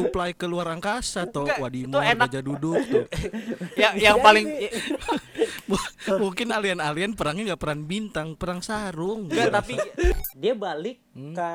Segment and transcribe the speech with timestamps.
[0.00, 1.44] supply ke luar angkasa toh.
[1.46, 2.32] Enak.
[2.32, 3.04] Gajah Duduk tuh.
[3.80, 4.46] Yang yang Ya, paling
[6.22, 9.28] mungkin alien-alien perangnya nggak perang bintang perang sarung.
[9.30, 9.74] Enggak tapi
[10.34, 11.34] dia balik Hmm.
[11.34, 11.50] ke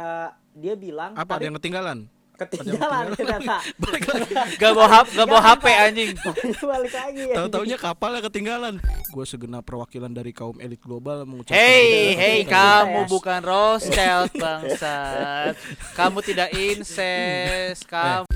[0.55, 4.31] dia bilang apa ada yang ketinggalan ketinggalan ternyata balik lagi
[4.61, 6.09] gak bawa hap, gak bawa HP anjing.
[6.71, 8.75] balik lagi ya tahu taunya kapalnya ketinggalan
[9.09, 13.11] gue segenap perwakilan dari kaum elit global mengucapkan Hey, hey, kamu Incest.
[13.15, 15.55] bukan Rothschild bangsat.
[15.95, 17.87] Kamu tidak incest.
[17.87, 18.27] Kamu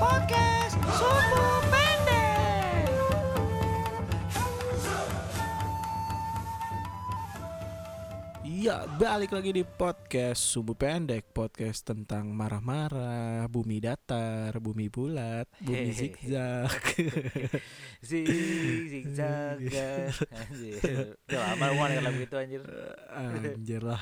[0.00, 2.88] podcast Suku Pendek.
[8.40, 15.92] Iya, balik lagi di podcast Sumbu Pendek, podcast tentang marah-marah, bumi datar, bumi bulat, bumi
[15.92, 16.00] Hehehe.
[16.16, 16.80] zigzag.
[18.08, 18.24] zig
[18.88, 19.60] zigzag.
[20.40, 20.80] Anjir.
[21.28, 22.62] Udah lama denger lagu itu anjir.
[23.12, 24.00] Anjir lah.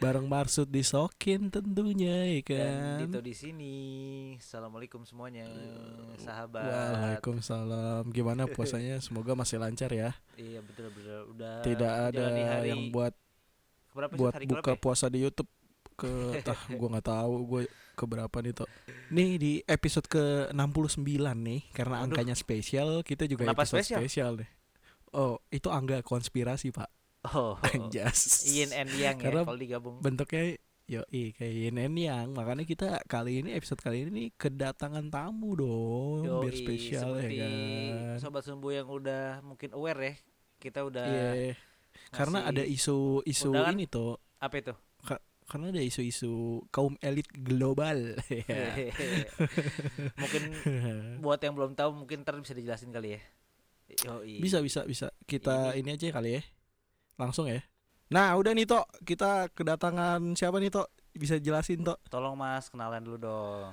[0.00, 2.98] Bareng Marsud disokin tentunya ya Dan kan.
[3.04, 3.74] Dito di sini.
[4.40, 5.44] Assalamualaikum semuanya,
[6.16, 6.64] sahabat.
[6.64, 8.08] Waalaikumsalam.
[8.08, 8.96] Gimana puasanya?
[9.04, 10.16] Semoga masih lancar ya.
[10.34, 13.12] Iya betul betul udah Tidak ada hari yang buat
[13.92, 14.18] keberapa sih?
[14.18, 14.80] buat hari buka ya?
[14.80, 15.50] puasa di YouTube
[16.00, 16.08] ke
[16.48, 17.62] tah gua nggak tahu gue
[17.92, 18.68] keberapa nih toh.
[19.12, 22.04] Nih di episode ke 69 nih karena Waduh.
[22.08, 24.00] angkanya spesial kita juga Kenapa episode spesial?
[24.00, 24.50] spesial deh.
[25.10, 26.86] Oh, itu angga konspirasi, Pak.
[27.26, 28.48] Oh, Anjas.
[28.48, 29.96] Yin and Yang ya Karena kalau digabung.
[30.00, 30.56] Bentuknya
[30.88, 32.26] yo kayak yin and yang.
[32.32, 38.18] Makanya kita kali ini episode kali ini kedatangan tamu dong, biar Yoi, spesial ya kan.
[38.18, 40.14] sobat sumbu yang udah mungkin aware ya
[40.58, 41.54] kita udah Iya.
[42.10, 44.74] Karena ada isu-isu ini tuh apa itu
[45.44, 48.70] karena ada isu-isu kaum elit global ya.
[50.22, 50.42] mungkin
[51.18, 53.20] buat yang belum tahu mungkin ntar bisa dijelasin kali ya
[54.06, 54.38] Yoi.
[54.38, 56.42] bisa bisa bisa kita Ini- ini, aja kali ya
[57.20, 57.60] langsung ya?
[58.08, 58.88] Nah udah nih tok.
[59.04, 60.88] Kita kedatangan siapa nih tok?
[61.12, 62.00] Bisa jelasin tok.
[62.08, 63.70] Tolong mas kenalan dulu dong.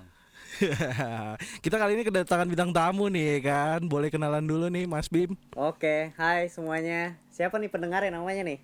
[1.63, 3.79] Kita kali ini kedatangan bidang tamu nih kan?
[3.85, 5.33] Boleh kenalan dulu nih Mas Bim.
[5.57, 7.17] Oke hai semuanya.
[7.33, 8.59] Siapa nih pendengar yang namanya nih?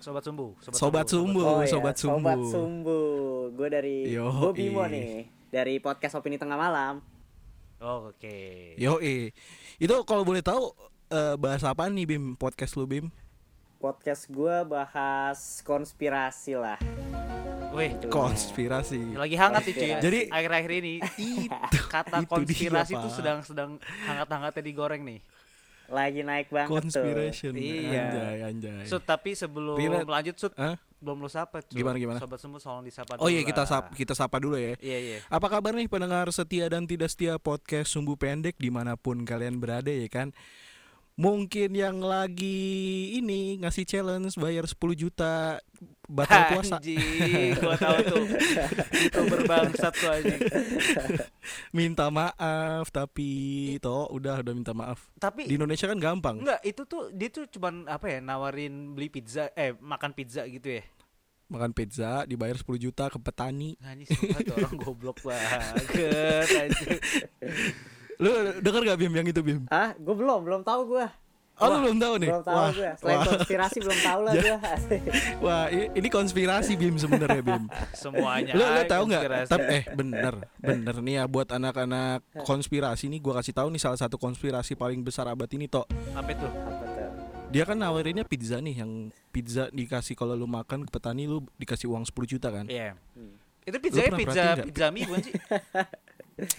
[0.00, 1.44] Sobat sumbu Sobat Sumbu.
[1.44, 2.24] oh iya, Sobat Sumbu.
[2.24, 3.00] sobat sumbu.
[3.52, 4.90] Gue dari Yo, gue Bimo ih.
[4.90, 5.10] nih
[5.52, 7.04] dari podcast opini tengah malam.
[7.80, 8.36] Oh, oke.
[8.80, 8.96] Yo
[9.76, 10.72] itu kalau boleh tahu
[11.12, 12.32] eh, bahas apa nih Bim?
[12.36, 13.12] Podcast lu Bim
[13.80, 16.76] podcast gue bahas konspirasi lah
[17.70, 18.12] wih Gitu.
[18.12, 20.04] konspirasi lagi hangat nih cuy Konspirasi.
[20.04, 20.94] Jadi- akhir-akhir ini
[21.94, 23.14] kata itu konspirasi itu Pak.
[23.14, 23.70] sedang sedang
[24.04, 25.20] hangat-hangatnya digoreng nih
[25.88, 28.02] lagi naik banget conspiration Iya.
[28.04, 30.06] anjay anjay Sud tapi sebelum Relate.
[30.06, 30.78] lanjut Sud Hah?
[31.00, 31.72] belum lu sapa Sud.
[31.72, 32.20] Gimana, gimana?
[32.20, 35.18] sobat sumbu tolong disapa oh iya dulu kita sapa kita sapa dulu ya iya iya
[35.26, 39.56] Apa kabar nih pendengar setia dan tidak setia podcast Sumbu Pendek di mana pun kalian
[39.56, 40.30] berada ya kan
[41.20, 42.56] Mungkin yang lagi
[43.20, 45.60] ini ngasih challenge bayar 10 juta
[46.08, 48.24] batal puasa Anjing, gua tahu tuh.
[48.98, 50.40] itu berbangsat tuh anjing.
[51.76, 53.30] minta maaf tapi
[53.78, 57.44] toh udah udah minta maaf Tapi di Indonesia kan gampang enggak itu tuh dia tuh
[57.46, 60.82] cuman apa ya nawarin beli pizza eh makan pizza gitu ya.
[61.46, 63.76] makan pizza dibayar 10 juta ke petani
[64.08, 65.84] sumpah tuh orang goblok banget.
[68.20, 71.06] lu denger gak Bim yang itu Bim ah gue belum belum tahu gue
[71.60, 74.56] oh lu belum tahu nih belum tahu gue selain wah, konspirasi belum tahu lah gue
[75.44, 77.64] wah ini konspirasi Bim sebenarnya Bim
[77.96, 78.52] Semuanya.
[78.52, 79.50] lu lu ah, tahu nggak konspirasi.
[79.50, 83.98] tapi eh bener bener nih ya buat anak-anak konspirasi nih gua kasih tahu nih salah
[84.00, 86.44] satu konspirasi paling besar abad ini tok apa itu?
[86.48, 86.88] apa tuh
[87.50, 91.90] dia kan nawarinnya pizza nih yang pizza dikasih kalau lu makan ke petani lu dikasih
[91.90, 92.94] uang 10 juta kan Iya.
[93.18, 93.34] Hmm.
[93.66, 95.34] Itu pizza pizza pizza mie bukan sih?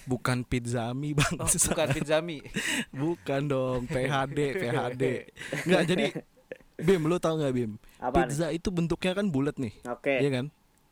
[0.04, 2.42] bukan pizza mie bang Oh, bukan pizza mie.
[2.94, 5.04] bukan dong PHD PHD
[5.66, 6.06] nggak jadi
[6.78, 7.72] Bim lu tahu nggak Bim?
[7.96, 8.28] Apa nih?
[8.28, 9.70] pizza itu bentuknya kan bulat nih.
[9.86, 10.18] Oke.
[10.18, 10.46] Iya kan?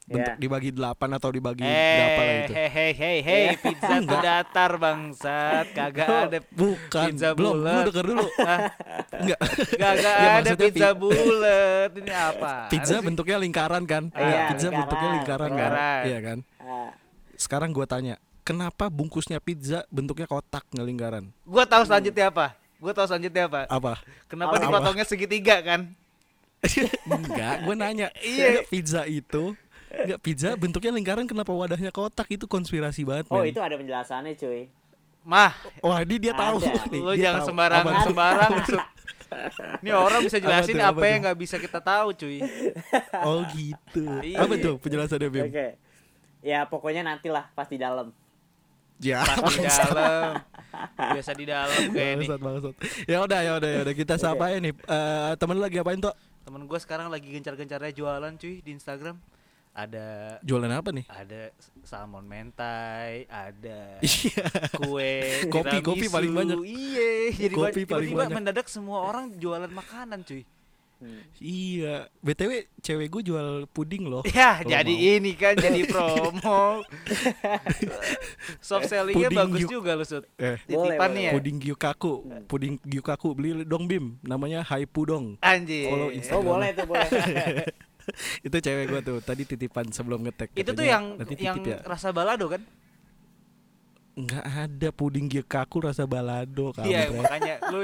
[0.06, 0.38] Bentuk Iya.
[0.38, 1.74] dibagi delapan atau dibagi berapa
[2.20, 2.52] lah Eh, itu.
[2.52, 7.06] hei hei hei hei, pizza tuh datar bangsat, kagak ada bukan.
[7.08, 7.85] Pizza belum lu bulat.
[7.85, 8.26] denger dulu.
[9.12, 9.40] Enggak.
[9.72, 11.90] Gagak Ya, ada pizza pi- bulat.
[11.92, 12.53] Ini apa?
[12.68, 14.03] pizza bentuknya lingkaran kan?
[14.12, 14.78] Iya, pizza lingkaran.
[14.80, 15.58] bentuknya lingkaran kan?
[15.72, 16.02] Lingkaran.
[16.06, 16.38] iya kan?
[16.59, 16.90] Ah,
[17.35, 18.18] sekarang gua tanya
[18.49, 22.57] kenapa bungkusnya pizza bentuknya kotak nggak lingkaran Gua tahu selanjutnya apa.
[22.75, 23.61] Gua tahu selanjutnya apa.
[23.67, 23.93] apa
[24.25, 24.63] Kenapa Apa?
[24.63, 25.93] dipotongnya segitiga kan?
[27.05, 28.66] enggak gua nanya Iya.
[28.66, 29.53] Pizza itu
[29.90, 33.49] enggak pizza bentuknya lingkaran kenapa wadahnya kotak itu konspirasi banget oh men.
[33.49, 34.67] itu ada penjelasannya cuy
[35.19, 36.87] Mah, wah ini dia tahu Ada.
[36.87, 37.47] nih lu dia jangan tahu.
[37.47, 38.05] sembarang Apa tuh?
[38.07, 38.51] sembarang.
[39.79, 42.40] Ini orang bisa Apa jelasin tuh, apa, apa yang nggak bisa kita tahu, cuy.
[43.22, 44.37] oh gitu Iya.
[44.41, 45.67] apa tuh penjelasannya Bim oke
[46.40, 48.16] Ya pokoknya nantilah pas di dalam.
[48.99, 49.23] Ya.
[49.23, 50.31] Di dalam.
[50.96, 52.16] Biasa di dalam kayak.
[52.19, 52.75] Bangsat, bangsat.
[53.05, 54.75] Ya udah, ya udah, ya udah kita sapa ya nih.
[54.75, 56.11] Eh, temen lu lagi apain toh?
[56.41, 59.16] Temen gue sekarang lagi gencar-gencarnya jualan cuy di Instagram.
[59.69, 61.05] Ada Jualan apa nih?
[61.07, 61.53] ada
[61.84, 64.43] salmon mentai, ada Iya.
[64.75, 66.57] kue, Kopi, kopi paling banyak.
[66.59, 68.35] Iya, jadi Kopi ba- paling tiba-tiba banyak.
[68.35, 70.43] mendadak semua orang jualan makanan cuy.
[70.99, 71.23] Hmm.
[71.40, 72.11] Iya.
[72.19, 74.19] BTW cewek gue jual puding loh.
[74.28, 75.11] Ya, jadi mau.
[75.16, 76.84] ini kan jadi promo.
[78.59, 79.72] Soft sellingnya Puding bagus yuk.
[79.79, 80.28] juga lu Sud.
[80.35, 81.31] Eh, Boleh, Titipan nih ya.
[81.31, 82.13] puding gyukaku,
[82.46, 84.19] puding gyukaku beli dong Bim.
[84.22, 85.40] Namanya Hai Pudong.
[85.40, 85.87] Anjir.
[85.87, 86.43] Follow Oh Instagram.
[86.46, 87.09] boleh tuh boleh.
[88.47, 90.51] Itu cewek gue tuh tadi titipan sebelum ngetek.
[90.51, 91.79] Itu tuh yang yang ya.
[91.85, 92.59] rasa balado kan?
[94.20, 97.20] Nggak ada puding gyukaku rasa balado Iya, kampret.
[97.24, 97.80] makanya lu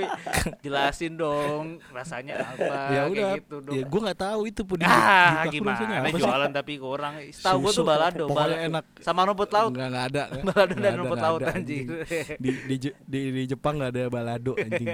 [0.60, 3.72] jelasin dong rasanya apa ya kayak udah gitu dong.
[3.72, 6.20] ya gue nggak tahu itu puding ah, rasanya gimana apa sih?
[6.20, 7.14] jualan tapi kurang.
[7.32, 8.68] Tahu gua Susu, tuh balado, pokoknya balado.
[8.68, 8.86] enak.
[9.00, 9.72] Sama rumput laut.
[9.72, 10.24] Nggak nggak ada.
[10.52, 11.86] Balado dan ada, rumput laut ada, anjing.
[12.44, 14.88] di, di, Je- di, di Jepang nggak ada balado anjing.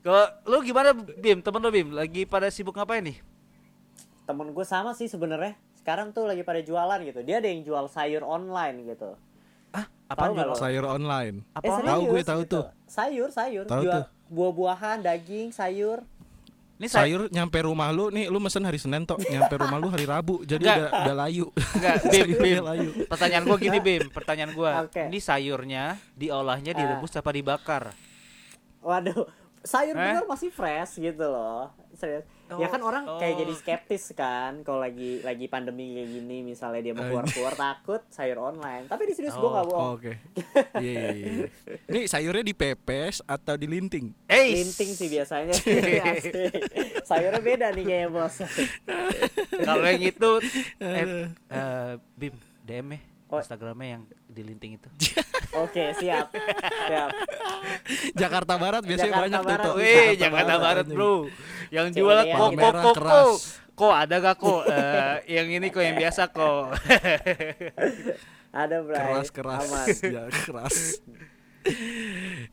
[0.00, 1.42] Kalau lu gimana Bim?
[1.42, 3.18] Temen lu Bim lagi pada sibuk ngapain nih?
[4.22, 5.58] Temen gue sama sih sebenarnya.
[5.74, 7.22] Sekarang tuh lagi pada jualan gitu.
[7.22, 9.18] Dia ada yang jual sayur online gitu.
[9.76, 10.22] Ah, apa
[10.54, 11.66] sayur online Apa?
[11.66, 12.52] Eh, Tahu gue, tahu gitu.
[12.52, 12.64] tuh.
[12.86, 13.64] Sayur, sayur.
[13.64, 14.04] Tahu jual tuh.
[14.26, 16.00] buah-buahan, daging, sayur.
[16.76, 19.88] Ini saya sayur nyampe rumah lu nih lu mesen hari Senin tok nyampe rumah lu
[19.88, 20.76] hari Rabu jadi Nggak.
[20.76, 22.60] udah udah layu enggak Bim, Bim.
[22.62, 24.70] layu Pertanyaan gua gini Bim, pertanyaan gua.
[24.84, 25.08] Oke.
[25.08, 26.78] Ini sayurnya diolahnya Ah.
[26.78, 27.96] direbus apa dibakar?
[28.78, 29.24] Waduh,
[29.62, 30.04] sayur Eh?
[30.04, 31.72] bener masih fresh gitu loh.
[31.92, 32.28] Serius.
[32.54, 33.38] Ya kan Oh, orang kayak oh.
[33.42, 38.38] jadi skeptis kan kalau lagi lagi pandemi kayak gini misalnya dia mau keluar-keluar takut sayur
[38.38, 38.86] online.
[38.86, 39.82] Tapi di serius Oh, gua nggak bohong.
[39.82, 40.12] Oh, oke
[40.78, 41.48] iya iya iya
[41.90, 45.54] ini sayurnya dipepes atau dilinting Eh, Linting sih biasanya.
[47.08, 48.36] Sayurnya beda nih kayaknya bos.
[49.66, 50.30] Kalau yang itu
[50.82, 52.34] eh, eh, Bim,
[52.66, 53.42] DM ya Oh.
[53.42, 54.88] Instagramnya yang dilinting itu.
[55.66, 56.30] Oke siap,
[56.86, 57.10] siap.
[58.14, 59.66] Jakarta Barat biasanya Jakarta banyak Barat.
[59.66, 59.74] tuh.
[59.82, 60.86] Wih, Jakarta Barat.
[60.86, 61.14] Bro.
[61.74, 63.10] Yang jual yang kok kok merah kok keras.
[63.10, 63.36] kok.
[63.76, 64.62] Kok ada gak kok?
[64.72, 66.72] Eh, yang ini kok yang biasa kok.
[68.56, 68.96] Ada bray.
[68.96, 69.86] keras keras Aman.
[70.16, 70.76] ya keras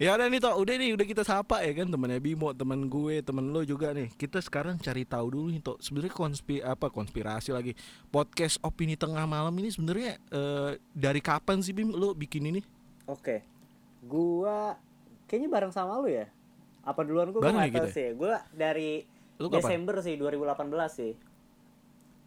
[0.04, 3.21] ya udah nih toh udah nih udah kita sapa ya kan temennya Bimo temen gue
[3.21, 7.54] temen lo juga nih kita sekarang cari tahu dulu nih toh sebenarnya konspi apa konspirasi
[7.54, 7.77] lagi
[8.10, 12.62] podcast opini tengah malam ini sebenarnya eh, dari kapan sih Bim lo bikin ini
[13.07, 13.44] Oke.
[14.04, 14.75] Gua
[15.27, 16.27] kayaknya bareng sama lu ya.
[16.83, 18.07] Apa duluan gua Bareng gua ya nggak tahu kita sih.
[18.16, 18.92] Gua dari
[19.39, 19.59] Lu kapan?
[19.59, 21.12] Desember sih 2018 sih.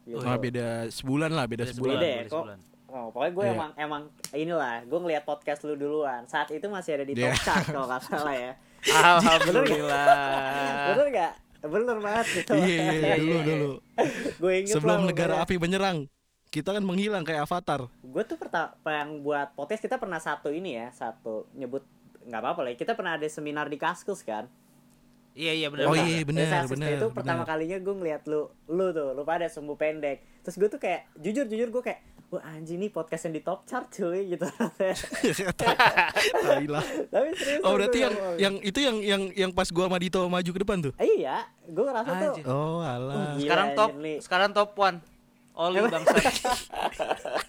[0.07, 0.23] Gitu.
[0.23, 2.45] Ah, beda sebulan lah beda Beda sebulan, Beda ya, kok.
[2.87, 3.53] Oh, pokoknya gue Iya.
[3.53, 6.23] emang emang inilah, gue ngeliat podcast lu duluan.
[6.25, 7.35] Saat itu masih ada di Iya.
[7.35, 8.53] top chart kalau nggak salah ya.
[9.13, 10.07] Alhamdulillah.
[10.93, 11.35] Bener nggak?
[11.67, 12.53] Bener banget gitu.
[12.55, 13.71] iya iya iya, dulu dulu
[14.39, 16.07] gue inget sebelum lah, negara api menyerang
[16.47, 20.79] kita kan menghilang kayak avatar gue tuh pertama yang buat podcast kita pernah satu ini
[20.79, 21.83] ya satu nyebut
[22.23, 24.47] nggak apa-apa lah ya, kita pernah ada seminar di Kaskus kan
[25.35, 25.85] Iya iya benar.
[25.85, 29.75] Oh iya benar benar itu pertama kalinya gue ngeliat lu lu tuh lu pada sumbu
[29.75, 33.43] pendek terus gue tuh kayak jujur jujur gue kayak wah anjing nih podcast yang di
[33.43, 34.47] top chart cuy gitu
[37.07, 38.39] tapi serius Oh berarti yang ngomong.
[38.39, 40.93] yang itu yang yang yang pas gua sama Dito maju ke depan tuh.
[40.99, 42.45] iya gue ngerasa tuh Anjir.
[42.47, 43.35] Oh alah.
[43.35, 44.17] Gila, Sekarang top, nih.
[44.19, 44.99] sekarang top one.
[45.57, 46.15] Oli bangsa.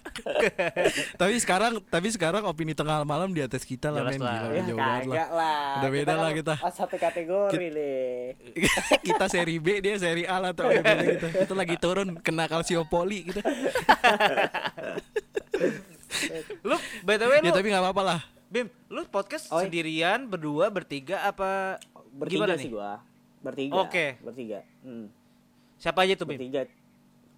[1.20, 4.48] tapi sekarang tapi sekarang opini tengah malam di atas kita lah men lah.
[4.48, 5.28] gila ya jauh banget lah.
[5.32, 6.54] lah Udah beda lah kan kita.
[6.72, 8.36] satu kategori nih
[9.08, 10.94] kita seri B dia seri A lah tuh kita.
[11.44, 13.40] Kita lagi turun kena kalsiopoli gitu.
[16.68, 18.20] lu btw lu Ya tapi nggak apa-apa lah.
[18.48, 19.68] Bim, lu podcast iya.
[19.68, 21.76] sendirian, berdua, bertiga apa
[22.16, 22.80] bertiga gimana sih nih?
[22.80, 22.90] gue
[23.44, 24.06] bertiga Oke.
[24.24, 25.06] bertiga hmm.
[25.78, 26.40] Siapa aja tuh Bim?
[26.40, 26.64] bertiga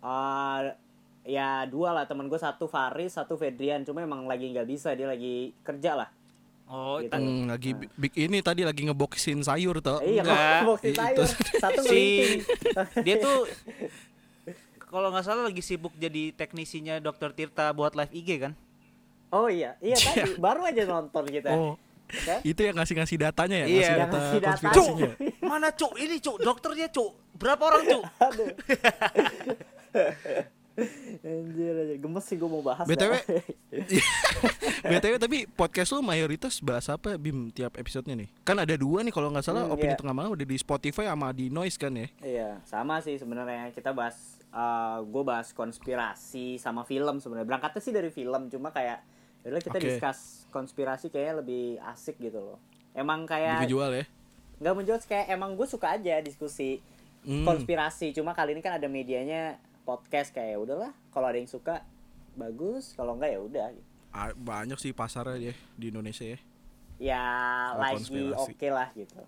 [0.00, 0.78] Ah,
[1.22, 5.06] ya dua lah teman gue satu Faris satu Fedrian cuma emang lagi nggak bisa dia
[5.06, 6.10] lagi kerja lah
[6.66, 7.10] Oh, Gitu.
[7.10, 9.98] Hmm, lagi bi- ini tadi lagi ngeboxin sayur tuh.
[10.00, 10.22] iya
[10.78, 11.26] Itu- sayur
[11.58, 12.38] satu si
[13.00, 13.42] dia tuh
[14.80, 18.52] kalau nggak salah lagi sibuk jadi teknisinya Dokter Tirta buat live IG kan?
[19.30, 21.74] oh iya iya tadi baru aja nonton kita Oh,
[22.06, 22.34] Oke?
[22.44, 23.74] itu yang ngasih-ngasih datanya ya, Iya.
[23.74, 24.70] ngasih data ngasih datanya.
[24.70, 25.10] konspirasinya.
[25.44, 25.92] Mana cuk?
[25.96, 27.10] Ini cuk, dokternya cuk.
[27.34, 28.02] Berapa orang cuk?
[31.20, 33.12] Anjir aja gemes sih gue mau bahas BTW.
[34.90, 38.28] BTW tapi podcast lu mayoritas bahas apa Bim tiap episodenya nih?
[38.42, 39.98] Kan ada dua nih kalau nggak salah Hmm, opini iya.
[39.98, 42.06] tengah malam ada di Spotify sama di Noise kan ya.
[42.20, 43.70] Iya, sama sih sebenarnya.
[43.70, 44.16] Kita bahas
[45.00, 47.46] gue bahas konspirasi sama film sebenarnya.
[47.46, 48.98] Berangkatnya sih dari film, cuma kayak
[49.40, 49.86] yaudah kita Oke.
[49.86, 50.18] discuss
[50.48, 52.58] konspirasi kayaknya lebih asik gitu loh.
[52.90, 54.04] Emang kayak kejual ya.
[54.58, 56.82] nggak menjual kayak emang gue suka aja diskusi
[57.20, 57.44] Hmm.
[57.44, 58.10] konspirasi.
[58.10, 61.82] Cuma kali ini kan ada medianya podcast kayak udahlah kalau ada yang suka
[62.32, 63.64] bagus kalau enggak ya udah
[64.10, 66.38] Ah, banyak sih pasarnya ya di Indonesia ya.
[66.98, 67.24] ya
[67.74, 69.22] lagi oke lah gitu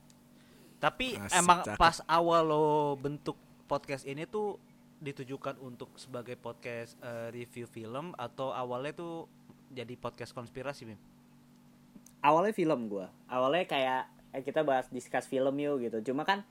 [0.77, 1.79] Tapi Asik, emang cakep.
[1.79, 2.65] pas awal lo
[2.97, 4.59] bentuk podcast ini tuh
[4.99, 9.27] ditujukan untuk sebagai podcast eh, review film atau awalnya tuh
[9.69, 11.01] jadi podcast konspirasi, Bim?
[12.21, 16.43] awalnya film gua awalnya kayak eh, kita bahas discuss film yuk gitu cuma kan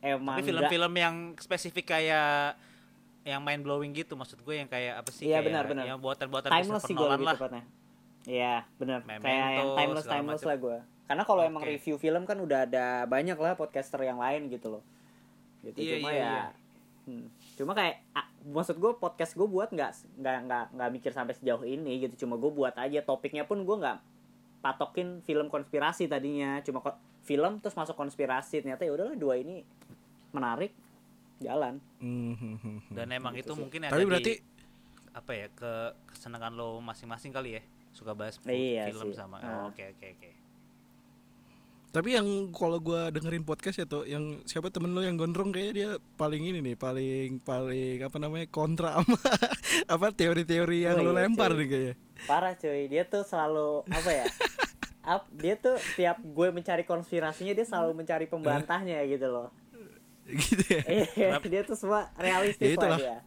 [0.00, 2.56] emang Tapi film-film yang spesifik kayak
[3.28, 5.84] yang mind blowing gitu maksud gue yang kayak apa sih Iya, kayak benar, benar.
[5.86, 7.36] yang buatan-buatan timeless sih gue lebih lah.
[7.36, 7.64] tepatnya
[8.24, 10.48] iya benar Memento, kayak yang timeless timeless macem.
[10.48, 11.70] lah gue karena kalau emang Oke.
[11.70, 14.82] review film kan udah ada banyak lah podcaster yang lain gitu loh
[15.60, 16.44] gitu Iya, cuma iya, ya iya.
[17.06, 21.34] hmm, cuma kayak ah, maksud gue podcast gue buat nggak nggak nggak nggak mikir sampai
[21.34, 23.98] sejauh ini gitu cuma gue buat aja topiknya pun gue nggak
[24.58, 29.62] patokin film konspirasi tadinya cuma ko- film terus masuk konspirasi ternyata ya udahlah dua ini
[30.30, 30.72] menarik
[31.40, 32.94] jalan Hmm, hmm, hmm, hmm.
[32.94, 33.60] Dan emang Gitu itu sih.
[33.60, 34.34] mungkin ada Tapi di- berarti
[35.10, 35.72] apa ya ke
[36.06, 39.16] kesenangan lo masing-masing kali ya suka bahas Iya film sih.
[39.16, 39.64] sama Ah.
[39.64, 40.30] oh, oke oke oke
[41.88, 45.72] tapi yang kalau gua dengerin podcast ya tuh yang siapa temen lo yang gondrong kayaknya
[45.72, 49.16] dia paling ini nih paling paling apa namanya kontra sama
[49.96, 51.56] apa teori-teori yang Oh lo iya, lempar cuy.
[51.56, 54.24] nih kayaknya parah cuy dia tuh selalu apa ya
[55.08, 59.48] Ap, dia tuh tiap gue mencari konspirasinya dia selalu mencari pembantahnya gitu loh
[60.36, 60.82] gitu ya.
[61.16, 62.96] Iya, dia tuh semua realistis Ya itulah.
[62.96, 63.18] lah dia.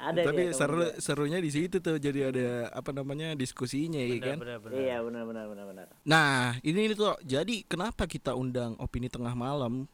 [0.00, 4.26] Ada tapi dia seru serunya di situ tuh jadi ada apa namanya diskusinya ya benar
[4.26, 4.36] kan?
[4.42, 4.74] benar benar.
[4.80, 5.86] Iya benar benar benar benar.
[6.08, 7.14] Nah, ini ini tuh.
[7.22, 9.86] Jadi kenapa kita undang opini tengah malam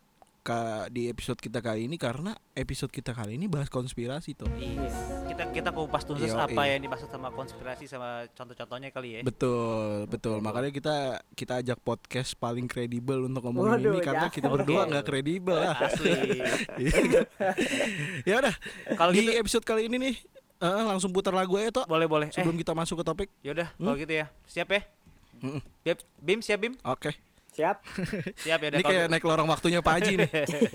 [0.87, 4.47] di episode kita kali ini karena episode kita kali ini bahas konspirasi tuh.
[4.53, 4.89] Iya.
[5.27, 10.39] kita kita kupas tuntas apa yang dimaksud sama konspirasi sama contoh-contohnya kali ya Betul, betul.
[10.39, 10.95] Makanya kita
[11.33, 14.35] kita ajak podcast paling kredibel untuk ngomongin Waduh, ini karena jangan.
[14.35, 15.75] kita berdua nggak kredibel lah.
[15.83, 16.11] asli
[18.25, 18.55] ya udah.
[18.95, 20.15] kalau Di gitu episode kali ini nih
[20.59, 23.29] eh, langsung putar lagu aja toh boleh boleh eh sebelum kita masuk ke topik.
[23.41, 23.83] yaudah Hmm?
[23.83, 24.81] kalau gitu ya siap ya
[25.37, 25.61] Mm-mm.
[25.83, 27.13] Bim, Bim siap Bim Oke.
[27.57, 27.81] Siap
[28.45, 30.31] siap ya Ini kayak naik lorong waktunya Pak Haji nih.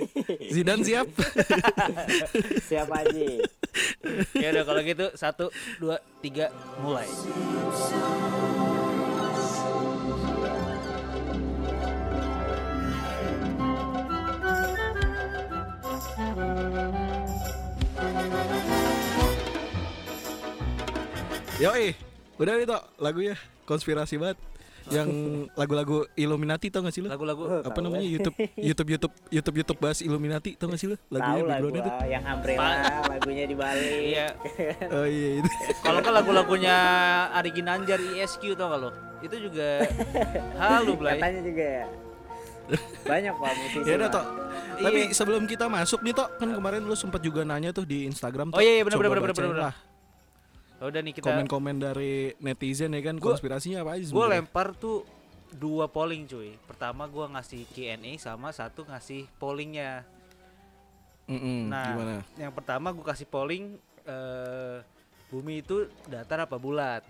[0.54, 1.06] Zidan siap?
[2.70, 3.30] siap aja
[4.34, 6.50] ya udah kalau gitu satu dua tiga
[6.82, 7.06] mulai
[21.62, 21.94] Yoi,
[22.42, 23.38] udah nih toh lagunya
[23.70, 24.51] konspirasi banget.
[24.90, 25.10] Yang
[25.54, 27.08] lagu-lagu Illuminati tau gak sih lo?
[27.08, 28.02] lagu-lagu Oh, Apa namanya.
[28.02, 30.98] YouTube YouTube YouTube YouTube YouTube bahas Illuminati tau gak sih lo?
[30.98, 31.94] tahu Lagunya lah backgroundnya tuh.
[31.94, 32.70] gua yang umbrella
[33.08, 34.28] lagunya di Bali iya
[34.96, 35.50] Oh iya itu.
[35.80, 36.76] kalau kan lagu-lagunya
[37.32, 39.86] Ari Ginanjar ISQ tau gak lo itu juga
[40.62, 41.86] halu Blay katanya juga ya
[43.04, 44.26] banyak pak musisi Ya udah toh.
[44.74, 45.14] Tapi Iya.
[45.14, 48.58] sebelum kita masuk nih toh, kan kemarin lu sempat juga nanya tuh di Instagram Oh
[48.58, 49.74] iya, iya, bener, Coba bener, bener,
[50.84, 55.06] udah nih kita Komen-komen dari netizen ya kan Gua- konspirasinya apa aja gue lempar tuh
[55.52, 56.56] dua polling cuy.
[56.64, 60.08] Pertama gua ngasih Q&A sama satu ngasih pollingnya.
[61.28, 62.16] Mm-mm, nah gimana?
[62.36, 64.78] yang pertama gue kasih polling eh,
[65.28, 67.06] bumi itu datar apa bulat?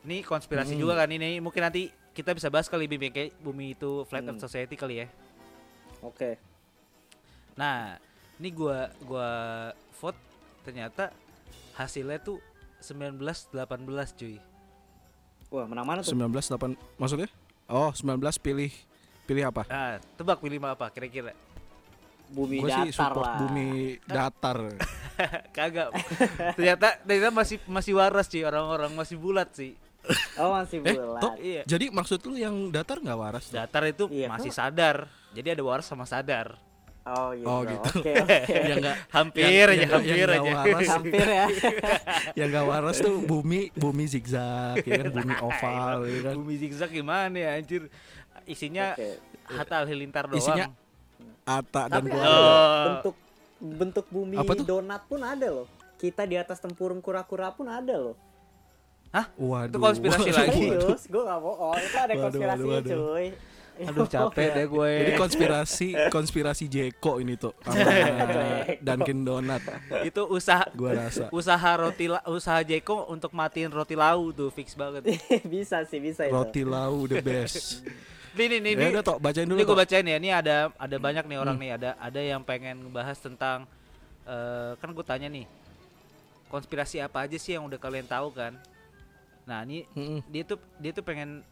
[0.00, 0.80] Ini konspirasi Mm.
[0.80, 1.40] juga kan ini.
[1.40, 1.82] Mungkin nanti
[2.12, 4.44] kita bisa bahas kali Bim, ya, kayak bumi itu flat earth Hmm.
[4.44, 5.06] society kali ya.
[6.00, 6.36] Oke.
[7.54, 7.98] Nah
[8.36, 9.30] ini gua gua
[9.94, 10.20] vote
[10.62, 11.10] ternyata
[11.74, 12.38] hasilnya tuh
[12.84, 13.56] 19 18
[14.14, 14.36] cuy
[15.48, 17.28] wah menang mana tuh 19 8 maksudnya?
[17.64, 18.68] Oh, 19 pilih
[19.24, 19.64] pilih apa?
[19.64, 21.32] nah tebak pilih apa kira-kira
[22.28, 23.68] bumi sih datar support lah bumi
[24.04, 24.58] datar.
[25.56, 25.88] kagak
[26.58, 29.72] ternyata ternyata masih masih waras sih orang-orang masih bulat sih
[30.36, 31.62] oh masih Eh, bulat Tok, Iya.
[31.64, 33.48] jadi maksud lu yang datar nggak waras?
[33.48, 34.58] Datar itu Iya, masih kok.
[34.58, 34.96] sadar
[35.32, 36.58] jadi ada waras sama sadar
[37.04, 37.88] oh gitu Oh, gitu.
[37.94, 40.88] oke oke yang nggak hampir Yang- aja yang- hampir yang aja nggak waras.
[40.90, 41.46] hampir ya
[42.38, 46.90] yang nggak waras tuh bumi bumi zigzag ya kan bumi oval ya kan bumi zigzag
[46.90, 47.82] gimana ya anjir
[48.44, 49.20] isinya Oke.
[49.46, 50.66] Hatta Halilintar doang Isinya
[51.42, 52.24] Ata dan tapi keluarga.
[52.24, 52.84] ada loh, Oh.
[52.86, 53.14] bentuk
[53.60, 54.64] bentuk bumi Apa tuh?
[54.66, 58.16] donat pun ada loh kita di atas tempurung kura-kura pun ada loh
[59.38, 59.70] Waduh.
[59.70, 60.58] Itu konspirasi waduh, lagi.
[60.66, 60.80] waduh.
[60.82, 62.98] serius gue gak bohong itu ada Waduh, konspirasinya waduh, waduh.
[63.12, 63.26] cuy
[63.90, 64.90] aduh capek deh gue.
[65.02, 67.52] Jadi konspirasi konspirasi Jeko ini tuh
[68.86, 69.62] Dunkin Donat
[70.06, 71.26] itu usaha gua rasa.
[71.30, 75.02] usaha roti la- usaha Jeko untuk matiin roti lau tuh fix banget.
[75.52, 76.34] Bisa sih bisa itu.
[76.34, 77.82] Roti lau the best.
[78.34, 80.96] ini nih Ya ini udah tok bacain dulu ini gue bacain ya ini ada ada
[80.98, 81.70] banyak nih orang nih.
[81.78, 83.66] Ada ada yang pengen ngebahas tentang
[84.26, 85.46] eh, kan gue tanya nih
[86.46, 88.54] konspirasi apa aja sih yang udah kalian tahu kan?
[89.46, 90.22] Nah ini Mm-mm.
[90.26, 91.42] dia tuh dia tuh pengen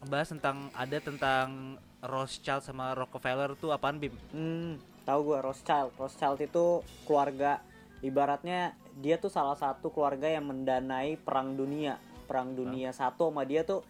[0.00, 4.16] ngebahas tentang ada tentang Rothschild sama Rockefeller tuh apaan bim?
[4.32, 5.92] Hmm, tahu gua Rothschild.
[6.00, 7.60] Rothschild itu keluarga.
[8.00, 12.00] Ibaratnya dia tuh salah satu keluarga yang mendanai perang dunia.
[12.24, 13.84] Perang dunia satu sama dia tuh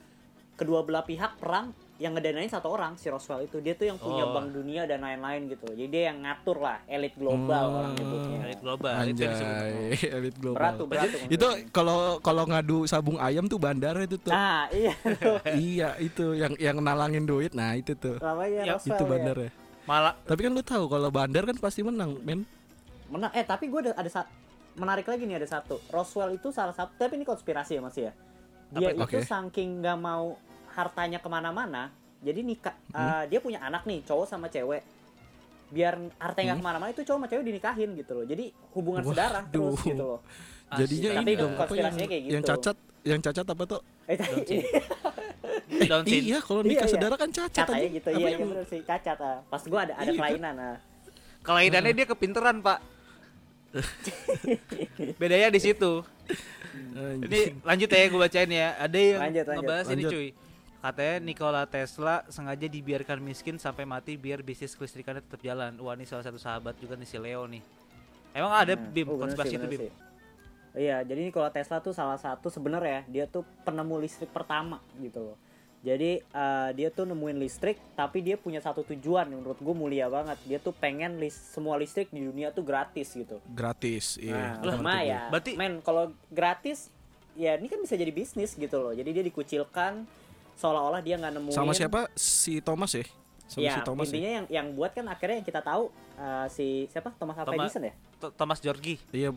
[0.59, 4.25] kedua belah pihak perang yang ngedanain satu orang si Roswell itu dia tuh yang punya
[4.25, 4.33] Oh.
[4.33, 7.79] bank dunia dan lain-lain gitu jadi dia yang ngatur lah elit global Hmm.
[7.79, 9.05] orang nyebutnya Elit global itu.
[9.21, 9.77] Anjay,
[10.17, 10.57] elit global.
[10.57, 14.29] berat tuh berat tuh Itu kalau kalau ngadu sabung ayam tuh bandar itu tuh.
[14.29, 17.53] nah iya tuh iya, itu yang yang nalangin duit.
[17.53, 18.17] Nah, itu tuh.
[18.19, 19.11] namanya Ya, Roswell itu ya.
[19.11, 19.51] bandar ya.
[19.83, 22.49] Malah Tapi kan lu tahu kalau bandar kan pasti menang, men.
[23.07, 24.31] menang eh tapi gue ada ada sa-
[24.73, 28.15] menarik lagi nih ada satu Roswell itu salah satu tapi ini konspirasi ya mas ya
[28.71, 29.05] dia Apa itu itu?
[29.13, 29.27] Oke.
[29.27, 30.39] saking nggak mau
[30.71, 31.89] hartanya ke mana-mana
[32.21, 32.97] jadi nikah Hmm.
[32.97, 34.81] eh, dia punya anak nih cowok sama cewek
[35.69, 36.59] biar hartanya nggak Hmm.
[36.59, 39.87] ke mana-mana itu cowok sama cewek dinikahin gitu loh jadi hubungan saudara terus Waduh.
[39.87, 40.21] gitu loh
[40.71, 42.31] Jadinya Tapi ini dong apa yang, kayak gitu.
[42.31, 43.81] yang cacat, yang cacat apa tuh?
[44.07, 44.19] eh Eh,
[46.23, 46.89] iya, kalau nikah Iya, iya.
[46.89, 47.93] saudara kan cacat anjing.
[47.93, 49.39] gitu Apa iya yang- iya bener sih cacat ah.
[49.45, 50.77] pas gue ada ada Iya, kelainan ah.
[51.43, 52.79] kelainannya dia kepinteran pak.
[55.17, 56.05] Bedanya di situ.
[57.21, 58.69] Ini lanjut ya gue bacain ya.
[58.77, 59.59] Ada yang Lanjut, lanjut.
[59.59, 60.13] ngebahas ini Lanjut.
[60.13, 60.29] cuy.
[60.81, 65.77] Katanya Nikola Tesla sengaja dibiarkan miskin sampai mati biar bisnis kelistrikannya tetap jalan.
[65.77, 67.61] Wah ini salah satu sahabat juga nih si Leo nih.
[68.33, 69.81] Emang ada Nah, bim oh, konspirasi itu bim.
[69.85, 69.93] sih.
[70.71, 75.39] Iya, jadi Nikola Tesla tuh salah satu sebenarnya dia tuh penemu listrik pertama gitu loh.
[75.81, 80.09] Jadi eh, dia tuh nemuin listrik, tapi dia punya satu tujuan yang menurut gue mulia
[80.09, 80.41] banget.
[80.47, 83.37] Dia tuh pengen lis semua listrik di dunia tuh gratis gitu.
[83.53, 84.57] gratis, iya.
[84.57, 86.89] Nah, cuma ya, Berarti- men kalau gratis,
[87.37, 88.93] ya ini kan bisa jadi bisnis gitu loh.
[88.93, 90.05] Jadi dia dikucilkan
[90.61, 91.55] seolah-olah dia nggak nemuin.
[91.55, 92.13] Sama siapa?
[92.13, 93.05] Si Thomas ya?
[93.47, 94.13] Sama Ya, si Thomas ya?
[94.13, 97.67] intinya yang yang buat kan akhirnya yang kita tahu eh, si siapa Thomas Alva Thomas-
[97.67, 97.95] Edison ya?
[98.15, 98.95] T- Thomas Georgi.
[99.11, 99.33] Iya,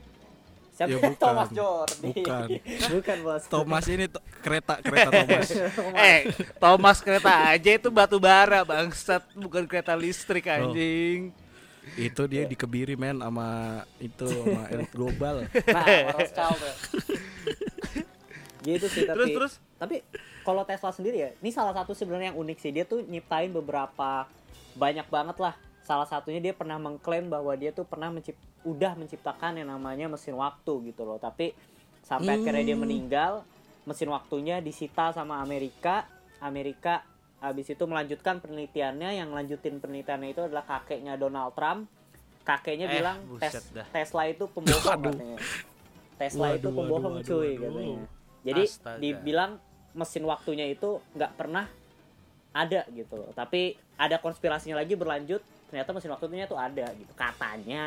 [0.69, 0.89] Siapa?
[0.89, 1.17] Ya, bukan.
[1.17, 2.11] Thomas Jordi.
[2.13, 2.47] Bukan.
[2.93, 3.43] bukan bos.
[3.47, 5.49] Thomas ini to- kereta kereta Thomas.
[5.95, 6.19] eh,
[6.57, 10.57] Thomas kereta aja itu batu bara bangsat, bukan kereta listrik Oh.
[10.69, 11.31] anjing.
[11.93, 13.49] itu dia dikebiri men sama
[13.99, 15.43] itu sama elit global.
[15.45, 16.73] Nah, Rothschild ya.
[18.63, 19.95] gitu sih tapi Terus terus tapi
[20.43, 22.69] kalau Tesla sendiri ya ini salah satu sebenarnya yang unik sih.
[22.69, 24.27] Dia tuh nyiptain beberapa
[24.73, 25.55] banyak banget lah.
[25.81, 30.33] Salah satunya dia pernah mengklaim bahwa dia tuh pernah mencip udah menciptakan yang namanya mesin
[30.33, 31.17] waktu gitu loh.
[31.17, 31.51] Tapi
[32.01, 32.83] sampai akhirnya dia Hmm.
[32.83, 33.33] meninggal
[33.83, 36.07] mesin waktunya disita sama Amerika.
[36.39, 37.03] Amerika
[37.39, 39.19] habis itu melanjutkan penelitiannya.
[39.19, 41.91] Yang lanjutin penelitiannya itu adalah kakeknya Donald Trump.
[42.43, 43.87] Kakeknya Eh, bilang tes dah.
[43.89, 45.39] Tesla itu pembohong katanya.
[46.13, 47.63] Tesla itu Waduh, pembohong waduh, cuy waduh, waduh.
[47.65, 48.03] katanya.
[48.43, 48.99] Jadi Astaga.
[48.99, 49.51] dibilang
[49.93, 51.65] mesin waktunya itu nggak pernah
[52.49, 57.85] ada gitu loh tapi ada konspirasinya lagi berlanjut ternyata mesin waktunya tuh ada gitu katanya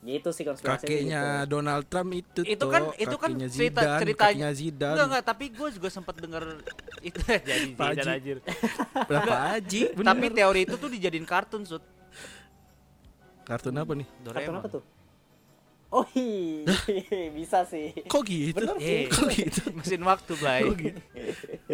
[0.00, 4.32] gitu sih konspirasi Kakeknya Donald Trump itu Itu kan- itu kan kakeknya cerita- Zidane, ceritanya-
[4.32, 4.94] kakeknya Zidane.
[4.96, 6.44] Enggak enggak, tapi gue juga sempat denger
[7.02, 8.16] itu jadi Pak Zidane Haji.
[8.16, 8.36] anjir.
[9.12, 9.80] Berapa aji?
[9.92, 11.84] Tapi teori itu tuh dijadiin kartun sud.
[13.42, 14.06] kartun apa nih?
[14.06, 14.56] kartun Doraemon.
[14.56, 14.82] apa tuh
[15.90, 16.70] oh iya
[17.38, 18.62] bisa sih Kok gitu?
[18.62, 19.06] Bener sih.
[19.06, 19.62] Kok gitu?
[19.78, 20.62] Mesin waktu, Blay.
[20.62, 21.00] Kok gitu?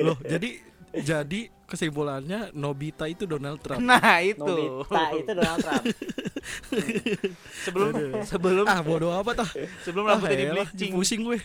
[0.01, 0.51] Loh, jadi
[0.97, 3.85] jadi kesimpulannya Nobita itu Donald Trump.
[3.85, 4.41] Nah, itu.
[4.41, 5.85] Nobita itu Donald Trump
[7.65, 7.93] sebelum
[8.25, 9.51] sebelum ah bodoh apa tah?
[9.83, 10.93] sebelum Ah, rambutnya di elah, bleaching.
[10.95, 11.39] pusing gue.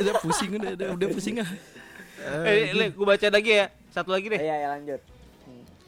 [0.00, 1.50] udah pusing udah, udah, udah pusing ah.
[2.46, 3.66] Eh, le, gue baca lagi ya.
[3.90, 4.40] Satu lagi deh.
[4.40, 5.00] iya ya lanjut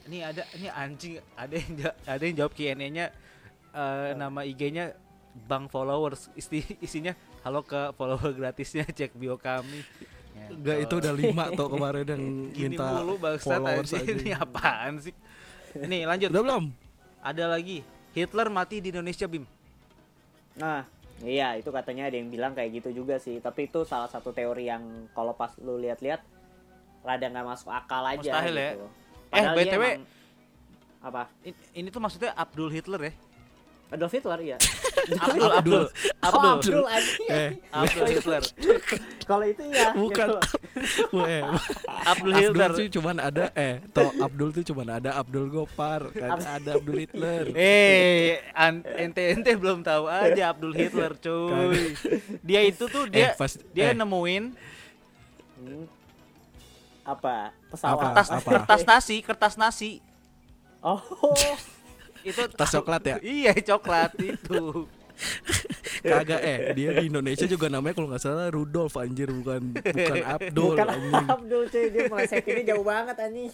[0.05, 1.71] Ini ada ini anjing ada yang
[2.05, 3.05] ada yang jawab Q&A-nya
[3.71, 4.93] eh, nama IG-nya
[5.37, 7.11] Bang Followers Isti, isinya
[7.43, 9.83] halo ke follower gratisnya cek bio kami.
[10.31, 12.23] Ya, Enggak itu udah lima tuh kemarin yang
[12.55, 13.99] Gini minta mulu followers anjing.
[14.01, 14.11] aja.
[14.15, 15.13] Ini apaan sih?
[15.77, 16.31] Nih lanjut.
[16.31, 16.63] Udah belum?
[17.19, 17.83] Ada lagi.
[18.11, 19.43] Hitler mati di Indonesia Bim.
[20.55, 20.87] Nah,
[21.19, 23.37] iya itu katanya ada yang bilang kayak gitu juga sih.
[23.37, 26.23] Tapi itu salah satu teori yang kalau pas lu lihat-lihat
[27.03, 28.23] rada nggak masuk akal aja.
[28.23, 28.71] Mustahil ya.
[28.71, 28.87] gitu.
[28.87, 28.91] Eh,
[29.29, 30.07] Padahal dia BTW emang-
[31.05, 31.23] apa?
[31.43, 33.13] Ini, ini tuh maksudnya Abdul Hitler ya?
[33.85, 34.57] Adolf Hitler ya.
[35.25, 37.29] Abdul Abdul Oh, Abdul Abdul anjing.
[37.29, 38.43] Eh, Abdul Hitler.
[39.23, 39.93] Kalau itu ya.
[39.93, 40.27] bukan.
[40.27, 41.19] gitu.
[41.29, 42.69] eh, Abdul Abdul Hitler.
[42.73, 47.53] tuh cuman ada eh toh Abdul tuh cuman ada Abdul Gopar, kan ada Abdul Hitler.
[47.53, 48.41] Eh,
[48.97, 51.93] ente ente belum tahu aja Abdul Hitler, cuy.
[52.41, 53.95] Dia itu tuh dia Eh, dia eh.
[53.95, 54.43] nemuin.
[57.05, 57.53] Apa?
[57.53, 57.69] Apa?
[57.69, 58.01] Pesawat.
[58.01, 58.49] kertas Apa?
[58.49, 59.91] kertas nasi, kertas nasi.
[60.81, 60.97] Oh.
[62.25, 63.15] Itu Tas coklat ya?
[63.21, 64.89] Iya, coklat itu.
[66.03, 70.75] Kagak eh dia di Indonesia juga namanya kalau nggak salah Rudolf anjir bukan bukan Abdul
[70.75, 71.25] Bukan anjing.
[71.39, 73.47] Abdul cuy, dia melesetinnya jauh banget anjing.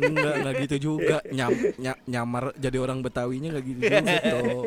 [0.00, 1.20] Enggak, enggak gitu juga.
[1.28, 4.62] Nyam, nya- nyamar jadi orang Betawinya enggak gitu juga toh.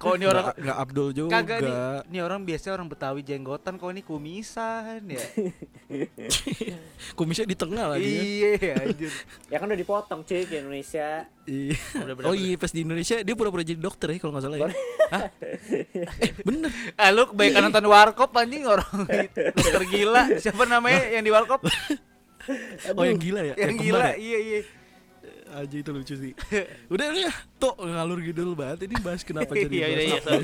[0.00, 1.30] Kok ini orang Nggak- nggak Abdul juga.
[1.36, 1.74] kagak nih.
[2.08, 5.24] Ini orang biasa orang Betawi jenggotan kok ini kumisan ya.
[7.12, 8.08] Kumisnya di tengah lagi.
[8.08, 8.24] kan.
[8.24, 9.12] iya, anjir.
[9.48, 11.28] Ya kan udah dipotong cuy di Indonesia.
[11.50, 11.74] Iya.
[12.22, 14.70] Oh iya pas di Indonesia dia pura-pura jadi dokter ya kalau nggak salah ya.
[15.10, 15.22] Hah?
[16.22, 16.70] Eh, bener.
[16.94, 18.86] Ah lu kebanyakan nonton Warkop anjing orang
[19.58, 20.22] dokter gila.
[20.38, 21.66] Siapa namanya yang di Warkop?
[22.96, 23.54] Oh yang gila ya?
[23.54, 24.00] yang kembar gila.
[24.00, 24.16] ya?
[24.16, 24.60] Iya iya.
[25.50, 26.32] Aja itu lucu sih.
[26.88, 30.40] Udah udah Tok ngalur gitu banget ini bahas kenapa jadi Iya, iya, iya, tuh.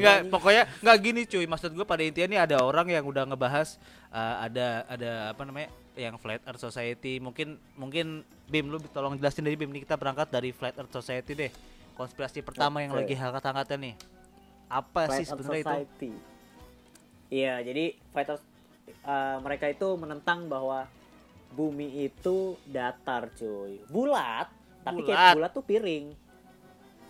[0.00, 1.44] Enggak, pokoknya enggak gini cuy.
[1.44, 3.76] Maksud gue pada intinya nih ada orang yang udah ngebahas
[4.10, 5.68] uh, ada ada apa namanya?
[6.02, 7.18] Yang Flat Earth Society.
[7.18, 8.06] Mungkin mungkin
[8.46, 11.52] Bim lu tolong jelasin dari Bim nih kita berangkat dari Flat Earth Society deh.
[11.92, 13.04] Konspirasi pertama yang Oke.
[13.04, 13.94] lagi hangat-hangatnya nih.
[14.66, 16.08] Apa sih Flat Earth sebenarnya itu?
[17.30, 18.42] Iya, jadi fighters
[18.90, 20.88] eh, mereka itu menentang bahwa
[21.50, 23.78] bumi itu datar, cuy.
[23.86, 24.50] Bulat,
[24.82, 25.14] tapi Bulat.
[25.14, 26.04] kayak bulat tuh piring.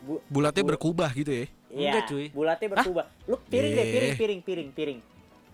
[0.00, 1.46] Bu- Bulatnya bu- berkubah gitu ya.
[1.70, 2.26] Iya, Enggak, cuy.
[2.32, 3.06] Bulatnya berubah.
[3.24, 3.92] Lu piring deh, Eh.
[3.92, 5.00] piring, piring, piring, piring.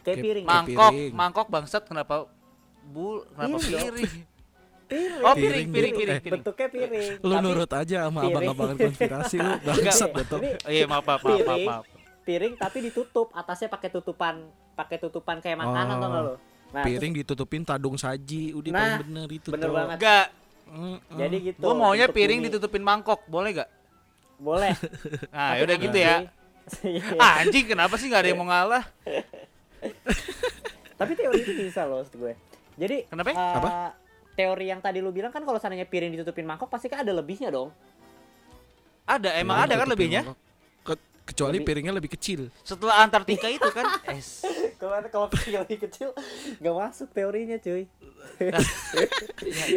[0.00, 0.44] Kayak piring.
[0.46, 1.12] Mang- Mangkok, piring.
[1.12, 2.14] mangkok bangsat kenapa
[2.86, 4.12] bu kenapa Piring piring?
[4.86, 5.20] piring.
[5.20, 6.32] Oh, piring, Piring, piring, piring, Eh, piring.
[6.38, 7.08] Bentuknya piring.
[7.18, 8.30] Lu tapi nurut aja sama piring.
[8.32, 10.38] abang-abangan konspirasi lu bangsat Enggak, betul.
[10.38, 11.66] ini iya, maaf, maaf, maaf, maaf, Piring.
[11.68, 11.84] maaf.
[12.22, 14.34] piring tapi ditutup, atasnya pakai tutupan,
[14.74, 16.00] pakai tutupan kayak makanan Oh.
[16.00, 16.34] tau gak lu?
[16.68, 19.48] Nah, Piring ditutupin tadung saji, udah Nah, paling bener itu.
[19.48, 19.76] bener Tok.
[19.76, 19.96] banget.
[19.96, 20.26] Enggak,
[20.66, 20.98] Mm-mm.
[20.98, 21.60] terus- jadi gitu.
[21.60, 22.46] gua maunya piring bumi.
[22.48, 23.70] ditutupin mangkok, boleh gak?
[24.36, 24.74] Boleh.
[25.32, 26.16] Nah, Tapi yaudah kan gitu ya.
[27.16, 28.82] Ah, anjing kenapa sih nggak ada yang mau ngalah?
[30.96, 32.32] Tapi teori itu bisa loh gue.
[32.76, 33.28] Jadi Kenapa?
[33.28, 33.68] eh, Apa?
[34.32, 37.48] Teori yang tadi lu bilang kan kalau seandainya piring ditutupin mangkok pasti kan ada lebihnya
[37.48, 37.72] dong.
[39.02, 40.20] Ada, emang Piring ada kan lebihnya?
[40.22, 40.38] mangkok.
[40.84, 42.40] Ke- kecuali Lebih- piringnya lebih kecil.
[42.60, 44.44] Setelah Antartika itu kan es.
[44.76, 46.12] Kalau kalau piring lebih kecil
[46.58, 47.88] nggak masuk teorinya cuy.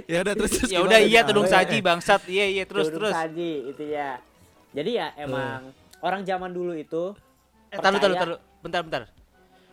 [0.05, 2.27] Ya udah terus terus Ya udah iya tudung Eh, saji bangsat.
[2.27, 3.13] Iya iya terus Tudung terus.
[3.15, 4.19] saji itu ya.
[4.69, 7.15] Jadi ya emang orang zaman dulu itu
[7.69, 8.37] Eh, taruh taruh taruh.
[8.59, 9.01] Bentar bentar.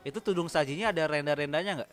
[0.02, 1.90] Itu tudung sajinya ada renda-rendanya nggak?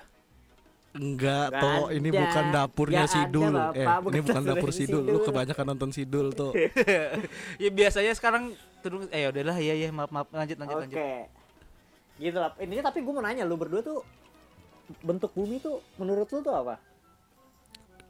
[0.93, 2.19] Enggak, Nggak toh ini ada.
[2.19, 3.51] bukan dapurnya Nggak ada, Sidul.
[3.51, 3.73] Bapak.
[3.73, 5.01] eh, Bukan ini bukan dapur dapur Sidul.
[5.01, 5.25] Lu Sidul.
[5.25, 6.51] kebanyakan nonton Sidul tuh.
[7.63, 8.43] ya biasanya sekarang
[8.79, 10.83] tudung eh ya udahlah iya iya maaf maaf lanjut lanjut Oke.
[10.85, 10.99] lanjut.
[12.15, 12.53] Gitu lah.
[12.57, 14.05] Intinya tapi gue mau nanya lu berdua tuh
[14.99, 16.77] bentuk bumi tuh menurut lu tuh apa?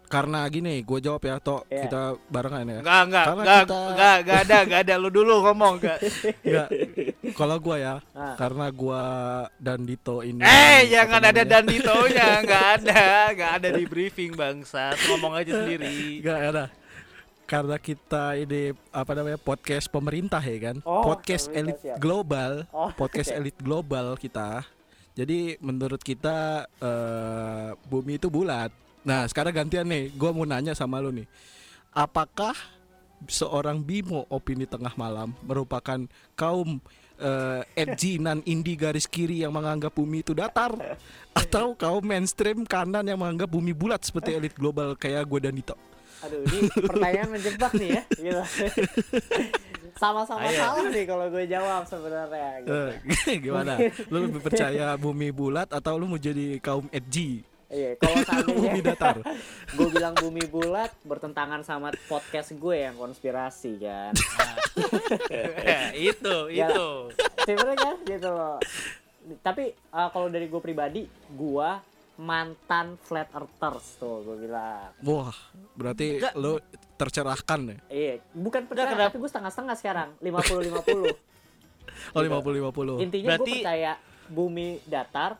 [0.05, 1.87] Karena gini, gue jawab ya, toh Iya.
[1.87, 2.79] kita barengan ya.
[2.83, 5.97] Enggak enggak Karena enggak kita- enggak enggak ada enggak ada lu dulu ngomong enggak.
[6.43, 6.67] Enggak.
[7.31, 8.35] Kalau gua ya, Ah.
[8.35, 9.01] karena gua
[9.55, 10.43] dan Dito ini.
[10.43, 12.99] Eh jangan ada dan ditonya enggak ada
[13.31, 16.19] enggak ada di briefing bangsat ngomong aja sendiri.
[16.19, 16.65] Enggak ada.
[17.43, 21.95] Karena kita ini apa namanya podcast pemerintah ya kan, Oh, podcast elit siap.
[21.95, 23.37] global, Oh, podcast oke.
[23.37, 24.67] elit global kita.
[25.13, 28.71] Jadi menurut kita eh, bumi itu bulat.
[29.01, 31.27] Nah sekarang gantian nih, gua mau nanya sama lu nih,
[31.89, 32.55] apakah
[33.23, 35.95] seorang Bimo opini tengah malam merupakan
[36.33, 36.83] kaum
[37.23, 40.75] eh, edgy nan indie garis kiri yang menganggap bumi itu datar
[41.31, 45.75] atau kaum mainstream kanan yang menganggap bumi bulat seperti elit global kayak gue dan Dito?
[46.23, 48.03] Aduh, ini pertanyaan menjebak nih ya.
[48.15, 48.41] Gitu.
[49.99, 52.49] Sama-sama salah nih kalau gue jawab sebenarnya.
[52.63, 52.79] Gitu.
[53.27, 53.73] Eh, gimana?
[54.07, 57.43] Lu lebih percaya bumi bulat atau lu mau jadi kaum edgy?
[57.73, 58.21] Iya, kalau
[58.53, 59.17] bumi datar.
[59.77, 64.13] gue bilang bumi bulat bertentangan sama podcast gue yang konspirasi kan.
[65.97, 66.69] itu Ya.
[66.69, 66.87] itu.
[67.43, 68.57] Sebenarnya kan gitu loh.
[69.41, 71.69] Tapi uh, kalau dari gue pribadi, gue
[72.15, 74.93] mantan flat earthers tuh gue bilang.
[75.01, 75.33] Wah,
[75.73, 76.33] berarti Enggak.
[76.37, 76.61] lu
[76.93, 77.77] tercerahkan ya?
[77.89, 79.09] Iya, bukan percaya, kenapa?
[79.09, 81.09] tapi gue setengah-setengah sekarang, 50-50.
[82.13, 82.29] Oh, Gitu.
[82.29, 83.01] 50-50.
[83.01, 83.91] Intinya gue Berarti- percaya
[84.29, 85.31] bumi datar,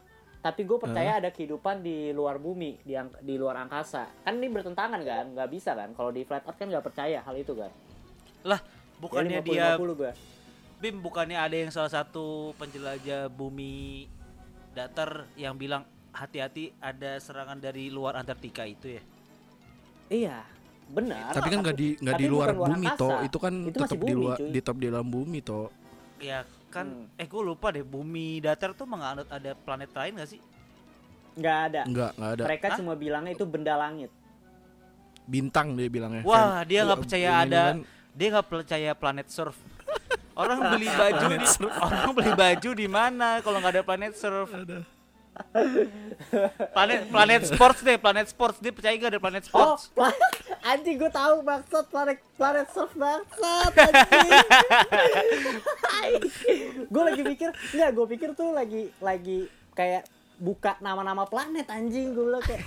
[0.43, 4.11] tapi gue percaya ada kehidupan di luar bumi, di ang- di luar angkasa.
[4.27, 5.31] Kan ini bertentangan kan?
[5.31, 5.95] Nggak bisa kan?
[5.95, 7.71] Kalau di flat earth kan nggak percaya hal itu kan?
[8.43, 8.59] Lah,
[8.99, 10.11] bukannya dia 50-50 gue.
[10.83, 14.11] Bim bukannya ada yang salah satu penjelajah bumi
[14.75, 19.03] datar yang bilang hati-hati ada serangan dari luar Antartika itu ya.
[20.11, 20.37] Iya,
[20.91, 21.31] benar.
[21.31, 22.99] Tapi kan nggak di nggak di luar bumi angkasa.
[22.99, 25.71] toh, itu kan Itu tetap di luar di tetap di dalam bumi toh.
[26.19, 27.21] Ya kan Hmm.
[27.21, 30.41] eh gue lupa deh bumi datar tuh menganut ada planet lain gak sih?
[31.33, 31.81] Nggak ada.
[31.85, 32.43] Enggak, enggak ada.
[32.49, 32.77] Mereka Hah?
[32.77, 34.09] cuma bilangnya itu benda langit.
[35.23, 36.21] Bintang dia bilangnya.
[36.21, 37.77] Wah, Fan- dia nggak percaya ini ada kan
[38.13, 39.57] dia nggak percaya planet surf.
[40.41, 41.37] Orang beli baju di
[41.77, 44.49] orang beli baju di mana kalau nggak ada planet surf?
[46.73, 49.89] Planet planet sports deh, planet sports dia percaya gak ada planet Oh, sports?
[49.91, 50.13] pla-
[50.69, 52.93] anjing gue tahu maksud planet planet surf
[53.75, 54.31] anjing.
[56.93, 62.25] gue lagi pikir, enggak gue pikir tuh lagi lagi kayak buka nama-nama planet anjing gue
[62.25, 62.61] bilang kayak.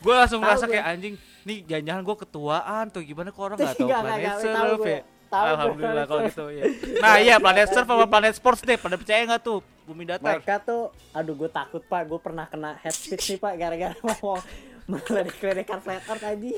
[0.00, 0.50] Gue langsung gue.
[0.68, 4.24] kayak anjing, nih jangan-jangan gue ketuaan tuh gimana kok orang nggak tahu Nggak, nggak, planet
[4.24, 5.00] nggak, surf ya?
[5.30, 6.64] Tahu gue Alhamdulillah kalau gitu ya.
[6.98, 10.38] Nah iya planet surf sama planet sports deh, pada percaya nggak tuh bumi datar?
[10.38, 14.42] mereka tuh aduh gue takut pak gue pernah kena head speech nih pak gara-gara ngomong
[14.88, 16.50] meledek-ledekan flat earth aja.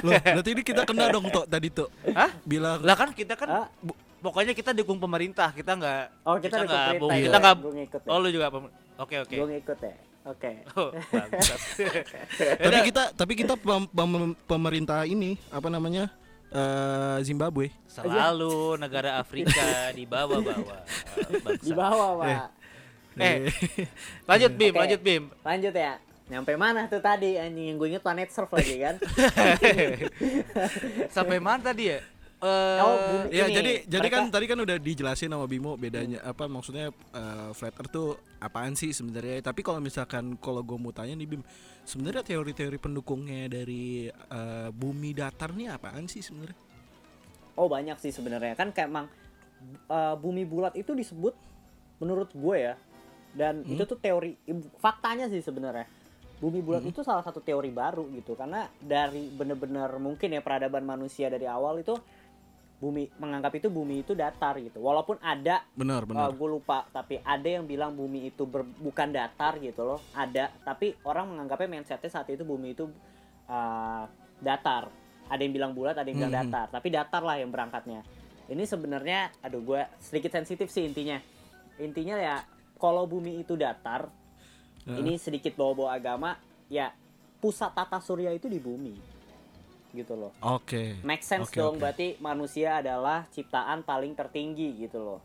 [0.00, 1.90] Loh, berarti ini kita kena dong Tok tadi Tok.
[2.08, 2.30] Hah?
[2.42, 3.66] Bilang Lah kan kita kan Ah,
[4.20, 7.24] pokoknya kita dukung pemerintah, kita nggak oh kita, kita ada nggak pemerintah bu- ya?
[7.26, 8.08] kita nggak ngikut ya.
[8.08, 9.34] Oh lu juga pem- Oke oke.
[9.34, 9.94] Gua ngikut ya.
[10.22, 10.50] Oke.
[10.76, 11.60] Oh, bangsat.
[12.64, 16.06] tapi kita tapi kita pem- pem- pemerintah ini apa namanya?
[16.50, 17.70] Eh Zimbabwe.
[17.86, 20.80] Selalu negara Afrika di bawah-bawah.
[21.30, 21.74] Di Bangsa.
[21.74, 22.48] bawah, Pak.
[23.20, 23.52] Eh,
[24.24, 24.80] lanjut Bim, Oke.
[24.80, 25.24] lanjut Bim.
[25.42, 25.94] Lanjut ya.
[26.30, 29.02] Nyampe mana tuh tadi anjing yang gue inget planet surf lagi kan?
[31.16, 31.98] Sampai mana tadi ya?
[32.40, 33.28] Eh, Oh.
[33.28, 36.88] Ya Ini, jadi jadi mereka- kan tadi kan udah dijelasin sama Bimo bedanya apa maksudnya
[36.90, 39.42] eh, flat earth tuh apaan sih sebenarnya.
[39.42, 41.42] Tapi kalau misalkan kalau gue mau tanya nih Bim,
[41.82, 46.56] sebenarnya teori-teori pendukungnya dari eh, bumi datar nih apaan sih sebenarnya?
[47.54, 49.06] Oh banyak sih sebenarnya kan kayak emang
[49.86, 51.36] uh, bumi bulat itu disebut
[52.00, 52.74] menurut gue ya
[53.30, 53.76] dan Hmm.
[53.76, 54.32] itu tuh teori
[54.80, 55.84] faktanya sih sebenarnya
[56.40, 56.88] bumi bulat Hmm.
[56.88, 61.76] itu salah satu teori baru gitu karena dari bener-bener mungkin ya peradaban manusia dari awal
[61.76, 61.92] itu
[62.80, 66.32] bumi menganggap itu bumi itu datar gitu walaupun ada Benar benar.
[66.32, 70.96] gue lupa tapi ada yang bilang bumi itu ber- bukan datar gitu loh ada tapi
[71.04, 72.88] orang menganggapnya mindsetnya saat itu bumi itu
[73.46, 74.04] uh,
[74.38, 74.88] datar
[75.28, 76.40] ada yang bilang bulat ada yang bilang Mhm.
[76.42, 78.00] datar tapi datar lah yang berangkatnya
[78.48, 81.20] ini sebenarnya aduh gue sedikit sensitif sih intinya
[81.76, 82.36] intinya ya
[82.74, 84.08] kalau bumi itu datar
[84.82, 84.96] Heeh.
[84.98, 86.96] ini sedikit bawa-bawa agama ya
[87.36, 89.19] pusat tata surya itu di bumi
[89.92, 90.98] gitu loh Oke.
[91.00, 91.80] make sense Oke, dong oke.
[91.80, 95.20] berarti manusia adalah ciptaan paling tertinggi gitu loh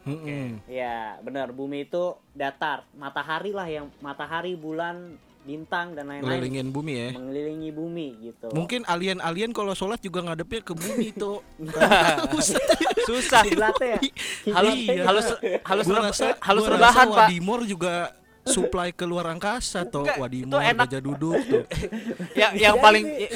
[0.00, 0.64] Mm-mm.
[0.64, 1.52] Ya, benar.
[1.52, 2.00] Bumi itu
[2.32, 2.88] datar.
[2.96, 7.08] Matahari lah yang matahari, bulan, bintang dan lain-lain Ngelilingin bumi ya.
[7.12, 8.48] mengelilingi bumi gitu.
[8.48, 11.44] Mungkin alien-alien kalau sholat juga ngadepnya ke bumi tuh.
[13.04, 13.44] susah.
[13.44, 14.00] Ya.
[14.50, 15.04] Halus Iya.
[15.04, 15.26] halus
[15.64, 17.16] halus reba- rasa halus gua rebahan, Pak.
[17.28, 17.92] Wadimor juga
[18.46, 19.84] supply ke luar angkasa
[20.16, 20.88] Wadimor enak.
[20.88, 21.64] gajah duduk tuh.
[22.40, 23.28] Yang yang Iya paling sih.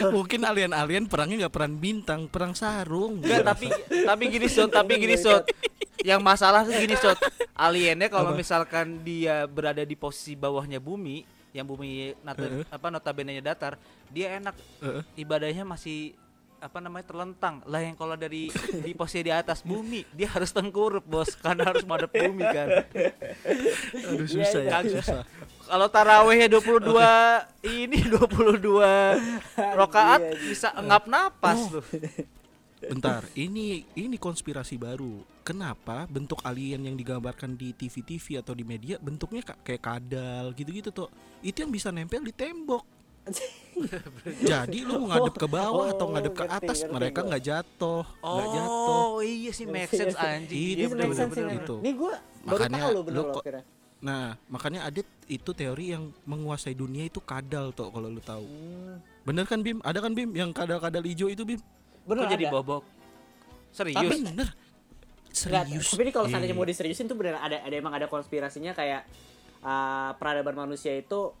[0.14, 3.18] Mungkin alien-alien perangnya nggak perang bintang, perang sarung.
[3.22, 5.48] enggak tapi tapi gini Sot, tapi gini Sot.
[6.04, 7.16] Yang masalah tuh gini Sot.
[7.54, 12.66] Aliennya kalau misalkan dia berada di posisi bawahnya bumi, yang bumi nata, Heeh.
[12.68, 13.78] apa notabene datar,
[14.10, 15.02] dia enak Heeh.
[15.16, 16.12] ibadahnya masih
[16.64, 18.48] apa namanya terlentang lah yang kalau dari
[18.80, 22.88] di posisi di atas bumi dia harus tengkurup bos karena harus madep bumi kan
[24.08, 24.96] Aduh susah ya, iya.
[24.96, 25.22] susah.
[25.68, 26.88] kalau tarawehnya 22
[27.68, 28.80] ini 22
[29.76, 30.40] rokaat Iya, iya.
[30.40, 31.84] bisa ngap napas tuh
[32.84, 35.24] Bentar, ini ini konspirasi baru.
[35.40, 40.92] Kenapa bentuk alien yang digambarkan di TV-TV atau di media bentuknya ka- kayak kadal gitu-gitu
[40.92, 41.08] tuh?
[41.40, 42.84] Itu yang bisa nempel di tembok.
[44.44, 47.28] Jadi lu mau ngadep ke bawah atau Oh, ngadep ke ngerti, atas, ngerti mereka gua.
[47.28, 49.02] nggak jatuh, nggak jatuh.
[49.02, 51.58] oh iya sih make sense anjing Iya, iya bener bener bener ini.
[51.58, 51.74] Itu.
[51.80, 52.12] Nih gue
[52.44, 53.44] baru Makanya tahu bener lu loh kok-.
[53.98, 58.44] Nah, makanya ada itu teori yang menguasai dunia itu kadal tuh kalau lu tahu.
[58.44, 59.80] Hmm, Bener kan Bim?
[59.80, 61.60] Ada kan Bim yang kadal-kadal hijau itu Bim?
[62.04, 62.84] bener kok jadi bobok
[63.70, 64.48] serius Tapi- Bener.
[65.34, 65.88] Nggak, Serius.
[65.90, 66.60] tapi ini kalau seandainya Iya.
[66.60, 69.02] mau diseriusin tuh bener ada ada emang ada konspirasinya kayak
[69.58, 71.34] uh, peradaban manusia itu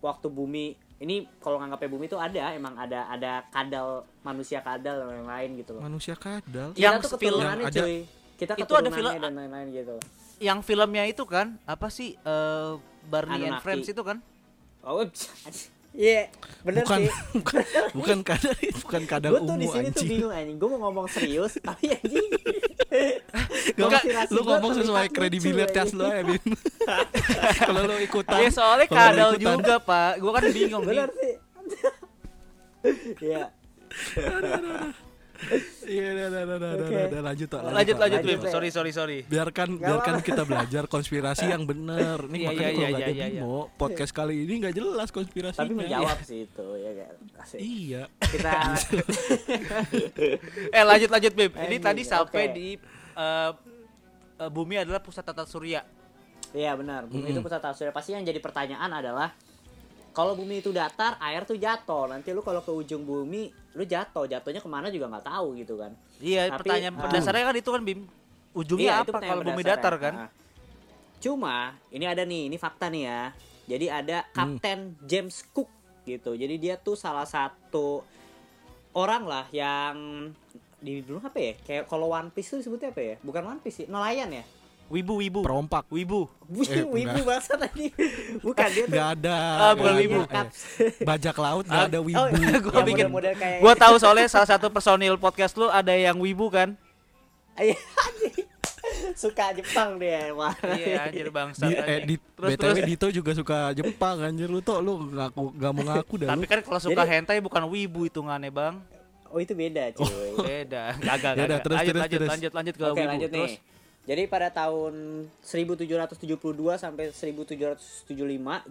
[0.00, 3.88] waktu bumi ini kalau nganggapnya bumi itu ada emang ada ada kadal
[4.22, 5.82] manusia kadal dan lain-lain gitu loh.
[5.82, 6.70] manusia kadal.
[6.74, 7.96] Yang Kita tuh film keturunannya ada- cuy.
[8.32, 9.96] Kita Itu ada film- dan lain-lain gitu.
[10.38, 12.72] yang filmnya itu kan apa sih eh,
[13.04, 13.62] Barney and Anunnaki.
[13.62, 14.18] Friends itu kan
[14.80, 15.02] Oh,
[15.92, 16.32] iya,
[16.64, 17.10] bener bukan, sih.
[17.40, 20.56] bukan bukan kadal bukan kadal Gue tuh di sini tuh bingung anjing.
[20.56, 22.28] Gue mau ngomong serius, tapi anjing.
[23.76, 26.44] Enggak, Konspirasi lu ngomong sesuai kredibilitas lu ya, Bim.
[27.68, 28.40] Kalau lu ikutan.
[28.40, 31.34] ya soalnya kadal juga pak gua kan bingung Bener sih.
[33.20, 33.52] Iya.
[35.82, 38.92] Iya, udah, udah, udah, udah, udah, udah, lanjut, Tok, lanjut lanjut lanjut, Bim sorry sorry
[38.94, 40.28] sorry Biarkan Nggak biarkan apa-apa.
[40.30, 42.18] kita belajar konspirasi yang benar.
[42.30, 43.42] Nih Iya, makanya iya, kalau iya, nggak ada iya, iya.
[43.42, 45.66] Bimo, podcast kali ini nggak jelas konspirasinya.
[45.66, 47.14] Tapi menjawab sih itu ya kan.
[47.58, 48.02] Iya.
[48.22, 48.50] Kita
[50.78, 52.68] eh lanjut lanjut Bim ini tadi sampai di
[53.18, 53.50] eh,
[54.38, 55.82] eh, bumi adalah pusat tata surya
[56.52, 57.96] Iya benar, bumi itu pusat tata surya.
[57.96, 59.32] Pasti yang jadi pertanyaan adalah
[60.12, 62.08] kalau bumi itu datar, air tuh jatuh.
[62.12, 64.28] Nanti lu kalau ke ujung bumi, lu jatuh.
[64.28, 65.92] Jatuhnya ke mana juga nggak tahu gitu kan.
[66.20, 67.02] iya Tapi, pertanyaan ah.
[67.08, 68.00] pendasarnya kan itu kan Bim
[68.52, 70.30] ujungnya Iya, apa kalau bumi datar kan Nah.
[71.22, 73.22] Cuma ini ada nih, ini fakta nih ya.
[73.70, 75.70] Jadi ada Kapten James Cook
[76.02, 76.34] gitu.
[76.34, 78.02] Jadi dia tuh salah satu
[78.98, 80.28] orang lah yang
[80.82, 81.54] di dulu apa ya?
[81.62, 83.14] Kayak kalau One Piece tuh disebutnya apa ya?
[83.22, 84.44] Bukan One Piece sih, nelayan ya.
[84.88, 85.86] Wibu wibu Perompak.
[85.88, 87.88] wibu Eh, Wibu bahasa tadi.
[88.38, 88.92] Bukan dia tuh.
[88.92, 89.36] Nggak ada.
[89.56, 90.20] Ah, bukan wibu.
[90.26, 90.58] Kaps.
[91.00, 92.12] Bajak laut nggak ada wibu.
[92.14, 92.28] Oh,
[92.64, 96.16] Gua yang bikin- model-model kayak gua tahu soalnya salah satu personil podcast lu ada yang
[96.16, 96.76] wibu kan
[97.54, 97.76] Iya,
[99.14, 101.64] suka Jepang dia wah Iya anjir bangsa.
[101.64, 102.76] Di, eh, di, terus BTW terus.
[102.86, 106.58] Dito juga suka Jepang anjir lu tuh lu ngaku gak mau ngaku dah Tapi kan
[106.60, 108.76] kalau suka Jadi- hentai bukan wibu hitungannya bang.
[109.28, 110.92] oh itu beda cuy Beda.
[110.98, 111.32] Gagal.
[111.34, 111.58] Gagal.
[111.60, 112.30] terus, lanjut, terus, lanjut, terus.
[112.30, 113.08] lanjut, lanjut ke Oke wibu.
[113.08, 113.50] lanjut terus.
[113.50, 113.71] nih.
[114.02, 116.26] Jadi pada tahun 1772
[116.74, 118.10] sampai 1775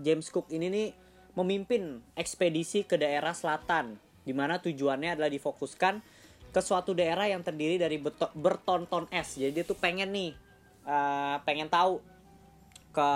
[0.03, 0.87] James Cook ini nih
[1.39, 3.95] memimpin ekspedisi ke daerah selatan
[4.27, 6.03] di mana tujuannya adalah difokuskan
[6.51, 7.95] ke suatu daerah yang terdiri dari
[8.35, 9.39] bertonton es.
[9.39, 10.35] Jadi dia tuh pengen nih
[10.83, 12.03] eh, pengen tahu
[12.91, 13.09] ke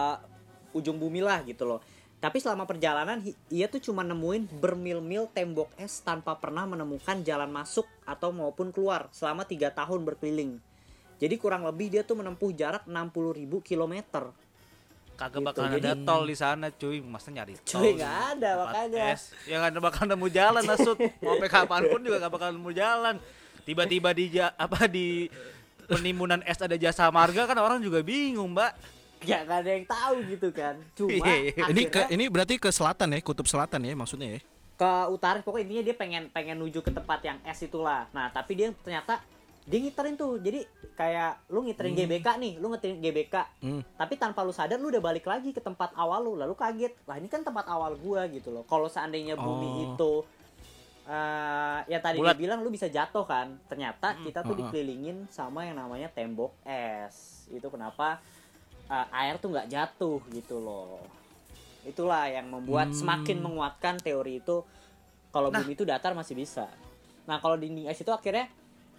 [0.72, 1.84] ujung bumi lah gitu loh.
[2.24, 3.20] Tapi selama perjalanan
[3.52, 9.12] ia tuh cuma nemuin bermil-mil tembok es tanpa pernah menemukan jalan masuk atau maupun keluar
[9.12, 10.64] selama tiga tahun berkeliling.
[11.16, 13.12] Jadi kurang lebih dia tuh menempuh jarak 60.000
[13.62, 14.30] kilometer.
[15.16, 17.00] Kagak Gitu, bakal jadi- ada tol di sana cuy.
[17.00, 17.80] Masa nyari tol?
[17.80, 19.04] Cuy nggak ada makanya.
[19.12, 19.32] es.
[19.44, 20.98] Ya nggak ada bakal nemu jalan Nasut.
[21.18, 23.16] Mau sampai kapan pun juga nggak bakal nemu jalan.
[23.64, 25.32] Tiba-tiba di ja- apa di
[25.86, 28.76] penimbunan es ada jasa marga kan orang juga bingung mbak.
[29.24, 30.76] Ya nggak ada yang tahu gitu kan.
[30.94, 31.64] Cuma Iya, iya.
[31.66, 34.42] Ini ke akhirnya ini berarti ke selatan ya, kutub selatan ya maksudnya ya.
[34.76, 38.12] ke utara pokoknya intinya dia pengen pengen nuju ke tempat yang es itulah.
[38.12, 39.24] Nah tapi dia ternyata
[39.66, 40.38] dia ngiterin tuh.
[40.38, 40.62] Jadi
[40.94, 43.36] kayak lu ngiterin GBK nih, lu ngiterin GBK.
[43.60, 43.82] Hmm.
[43.92, 46.94] Tapi tanpa lu sadar lu udah balik lagi ke tempat awal lu, lalu kaget.
[47.04, 48.64] Lah ini kan tempat awal gua gitu loh.
[48.64, 49.86] Kalau seandainya bumi Oh.
[49.88, 50.14] itu
[51.06, 52.34] eh ya tadi Bulat.
[52.34, 53.58] dia bilang lu bisa jatuh kan.
[53.66, 54.70] Ternyata kita tuh Heeh.
[54.70, 57.46] dikelilingin sama yang namanya tembok es.
[57.48, 58.22] Itu kenapa
[58.86, 61.02] eh, air tuh nggak jatuh gitu loh.
[61.84, 62.98] Itulah yang membuat Hmm.
[62.98, 64.62] semakin menguatkan teori itu
[65.30, 65.62] kalau Nah.
[65.62, 66.70] bumi itu datar masih bisa.
[67.26, 68.46] Nah, kalau dinding es itu akhirnya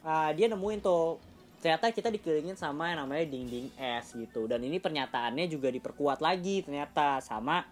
[0.07, 1.19] uh, dia nemuin tuh
[1.59, 4.47] ternyata kita dikelilingin sama yang namanya dinding es gitu.
[4.47, 7.67] Dan ini pernyataannya juga diperkuat lagi ternyata sama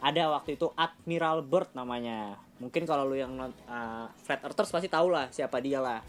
[0.00, 2.40] ada waktu itu Admiral Byrd namanya.
[2.56, 6.00] Mungkin kalau lu yang uh, flat earthers pasti tahu lah siapa dia lah.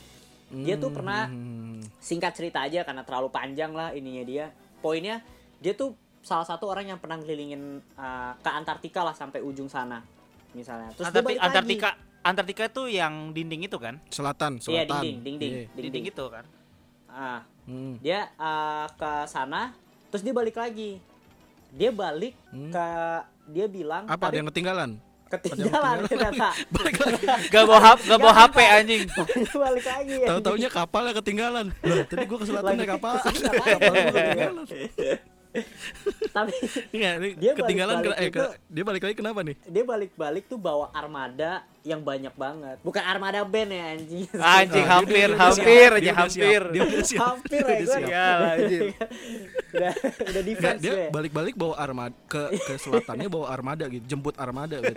[0.48, 1.84] Dia tuh pernah Hmm.
[2.00, 4.46] singkat cerita aja karena terlalu panjang lah ininya dia.
[4.80, 5.20] Poinnya
[5.60, 5.92] dia tuh
[6.24, 10.00] salah satu orang yang pernah ngelilingin uh, ke Antartika lah sampai ujung sana
[10.56, 10.96] misalnya.
[10.96, 11.44] Terus Antarti- lagi.
[12.28, 13.96] Antartika itu yang dinding itu kan?
[14.08, 15.00] selatan, Iya selatan.
[15.00, 15.66] dinding, dinding, Iya.
[15.70, 15.84] dinding.
[15.88, 16.44] Dinding itu kan?
[17.08, 17.96] Ah, Hmm.
[17.98, 19.72] dia uh, ke sana,
[20.08, 21.00] terus dia balik lagi.
[21.70, 22.72] Dia balik Hmm.
[22.72, 22.86] ke
[23.50, 25.00] dia bilang Apa ada yang ketinggalan?
[25.28, 26.56] ketinggalan ternyata.
[26.72, 27.24] Balik lagi.
[27.52, 29.02] Gak bawa HP, gak bawa HP anjing.
[29.68, 30.16] Balik lagi.
[30.18, 30.28] ya.
[30.32, 31.66] Tahu-taunya kapalnya ketinggalan.
[31.84, 33.14] Loh, tadi gua ke selatan naik kapal.
[33.20, 33.68] Kapal
[34.08, 34.64] ketinggalan.
[36.30, 36.52] Tapi
[36.92, 39.56] Iya, ini Dia ketinggalan balik-balik kena- eh, itu- ke- dia balik lagi kenapa nih?
[39.64, 42.78] dia balik-balik tuh bawa armada yang banyak banget.
[42.82, 44.28] Bukan armada band ya anjing.
[44.28, 46.62] Anjing Ah, dia hampir, dia hampir aja Dia hampir.
[46.68, 47.20] Dia siap.
[47.24, 48.12] hampir Dia ya udah gue.
[48.12, 48.82] Ya, anjir.
[48.84, 49.94] udah udah
[50.28, 51.08] Nggak, defense dia gue.
[51.10, 54.96] balik-balik bawa armada ke ke selatannya bawa armada gitu, jemput armada gitu.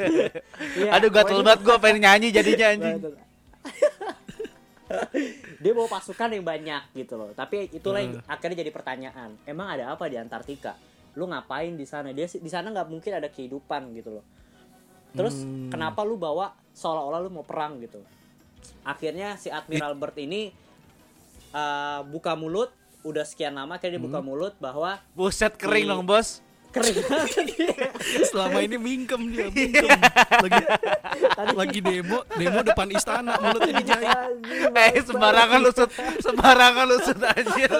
[0.76, 2.96] Iya, Aduh gatel banget gue pengen nyanyi jadinya anjing.
[5.62, 7.30] Dia bawa pasukan yang banyak gitu loh.
[7.32, 9.38] Tapi itulah yang akhirnya jadi pertanyaan.
[9.44, 10.74] Emang ada apa di Antartika?
[11.14, 12.10] Lu ngapain di sana?
[12.10, 14.24] Dia di sana nggak mungkin ada kehidupan gitu loh.
[15.10, 15.70] Terus Hmm.
[15.70, 17.98] kenapa lu bawa seolah-olah lu mau perang gitu?
[18.82, 20.54] Akhirnya si Admiral Byrd ini
[21.50, 24.10] uh, buka mulut udah sekian lama akhirnya dia Hmm.
[24.12, 26.44] buka mulut bahwa Buset kering dong bos.
[26.78, 27.90] Dia.
[28.30, 29.88] Selama ini mingkem dia, mingkem.
[30.40, 30.62] Lagi
[31.58, 34.14] lagi demo, demo depan istana mulutnya dijahit.
[34.70, 35.90] Eh sembarangan lu sud,
[36.22, 37.72] sembarangan lu sud anjir.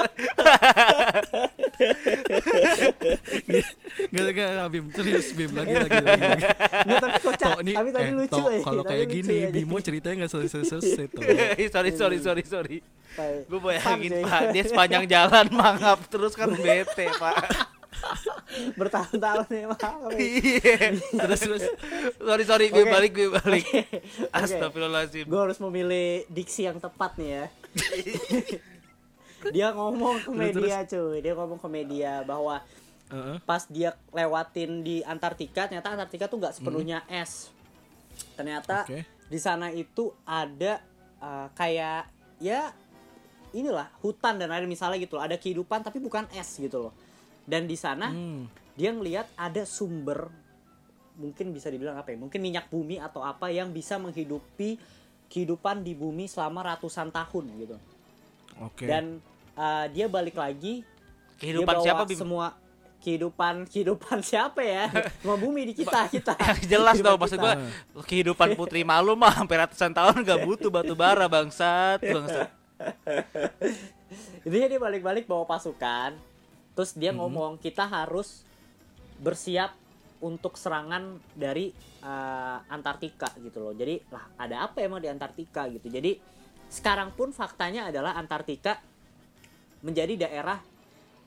[4.11, 6.23] Gak gak gak, Bim, serius Bim lagi lagi lagi.
[6.23, 6.47] lagi.
[6.87, 7.51] Nggak, tapi kocak.
[7.51, 8.59] Tok, nih, tapi tadi eh, lucu ya.
[8.63, 9.49] kalau kayak gini ya.
[9.51, 11.23] Bimo ceritanya nggak selesai selesai tuh.
[11.75, 12.77] sorry sorry sorry sorry.
[13.11, 13.43] Tai.
[13.51, 17.79] Gue bayangin pak, dia sepanjang jalan mangap terus kan bete pak.
[18.81, 19.67] bertahun-tahun ya.
[20.21, 20.79] Iya.
[21.01, 21.65] Terus terus
[22.19, 22.93] Sorry sorry gue Oke.
[22.93, 23.67] balik gue balik.
[23.67, 23.99] Oke.
[24.33, 25.27] Astagfirullahaladzim.
[25.27, 27.45] Gue harus memilih diksi yang tepat nih ya.
[29.55, 32.61] dia ngomong ke media cuy, dia ngomong ke media bahwa
[33.09, 33.37] Heeh.
[33.49, 37.49] pas dia lewatin di Antartika, ternyata Antartika tuh nggak sepenuhnya es.
[38.37, 39.09] Ternyata Oke.
[39.33, 40.85] di sana itu ada
[41.25, 42.05] uh, kayak
[42.37, 42.69] ya
[43.51, 46.93] inilah hutan dan air misalnya gitu loh, ada kehidupan tapi bukan es gitu loh.
[47.51, 48.47] Dan di sana Hmm.
[48.73, 50.31] dia ngelihat ada sumber
[51.19, 54.81] mungkin bisa dibilang apa ya mungkin minyak bumi atau apa yang bisa menghidupi
[55.29, 57.77] kehidupan di bumi selama ratusan tahun gitu
[58.57, 58.89] Oke.
[58.89, 59.21] dan
[59.53, 60.81] uh, dia balik lagi
[61.37, 62.17] Kehidupan dia bawa siapa Bim?
[62.17, 62.47] semua
[63.01, 64.89] kehidupan kehidupan siapa ya
[65.21, 66.33] semua bumi di kita kita
[66.73, 67.55] jelas dong maksud gue
[68.01, 72.49] kehidupan putri malu mah hampir ratusan tahun gak butuh batu bara bangsat bangsat.
[74.41, 76.17] Intinya dia balik-balik bawa pasukan
[76.73, 77.21] terus dia Mm-hmm.
[77.21, 78.43] ngomong kita harus
[79.19, 79.77] bersiap
[80.21, 85.89] untuk serangan dari uh, Antartika gitu loh jadi lah ada apa emang di Antartika gitu
[85.89, 86.21] jadi
[86.69, 88.79] sekarang pun faktanya adalah Antartika
[89.81, 90.61] menjadi daerah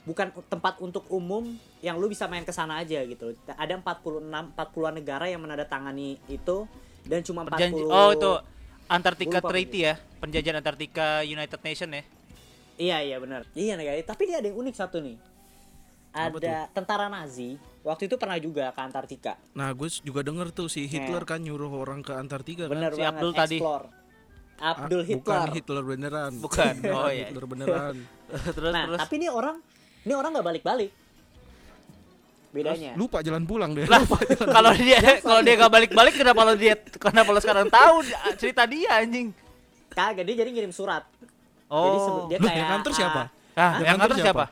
[0.03, 1.47] bukan tempat untuk umum
[1.79, 3.31] yang lu bisa main ke sana aja gitu.
[3.47, 6.67] Ada 46 40-an negara yang menandatangani itu
[7.07, 8.31] dan cuma 40 Perjanji- oh itu
[9.41, 12.03] lupa Treaty ya, penjajahan Antartika United Nation ya.
[12.75, 13.47] Iya iya benar.
[13.55, 13.95] Iya negara.
[14.03, 15.15] Tapi dia ada yang unik satu nih.
[16.13, 19.33] Ada tentara Nazi waktu itu pernah juga ke Antartika.
[19.51, 22.71] Nah, gue juga denger tuh si Hitler kan nyuruh orang ke Antartika kan.
[22.71, 23.11] Bener Si banget.
[23.11, 23.57] Abdul tadi.
[23.57, 23.85] explore.
[24.55, 25.19] Ah, Abdul Hitler.
[25.19, 26.31] Bukan Hitler beneran.
[26.37, 26.73] Bukan.
[26.95, 27.25] Oh iya.
[27.25, 27.95] Hitler beneran.
[28.55, 28.99] terus Nah, terus.
[29.01, 29.57] tapi ini orang
[29.99, 30.91] ini orang nggak balik-balik.
[32.51, 32.93] Bedanya.
[32.93, 33.89] Lupa jalan pulang deh.
[33.89, 34.05] Lah,
[34.47, 38.05] kalau dia kalau dia gak balik-balik kenapa lo dia kenapa lo sekarang tahu
[38.37, 39.33] cerita dia anjing?
[39.89, 41.01] Kagak dia jadi ngirim surat.
[41.65, 41.97] Jadi Oh.
[41.99, 43.17] sebe- dia Loh, kayak yang nganter siapa?
[43.17, 44.45] ah, Yang yang nganter nganter siapa?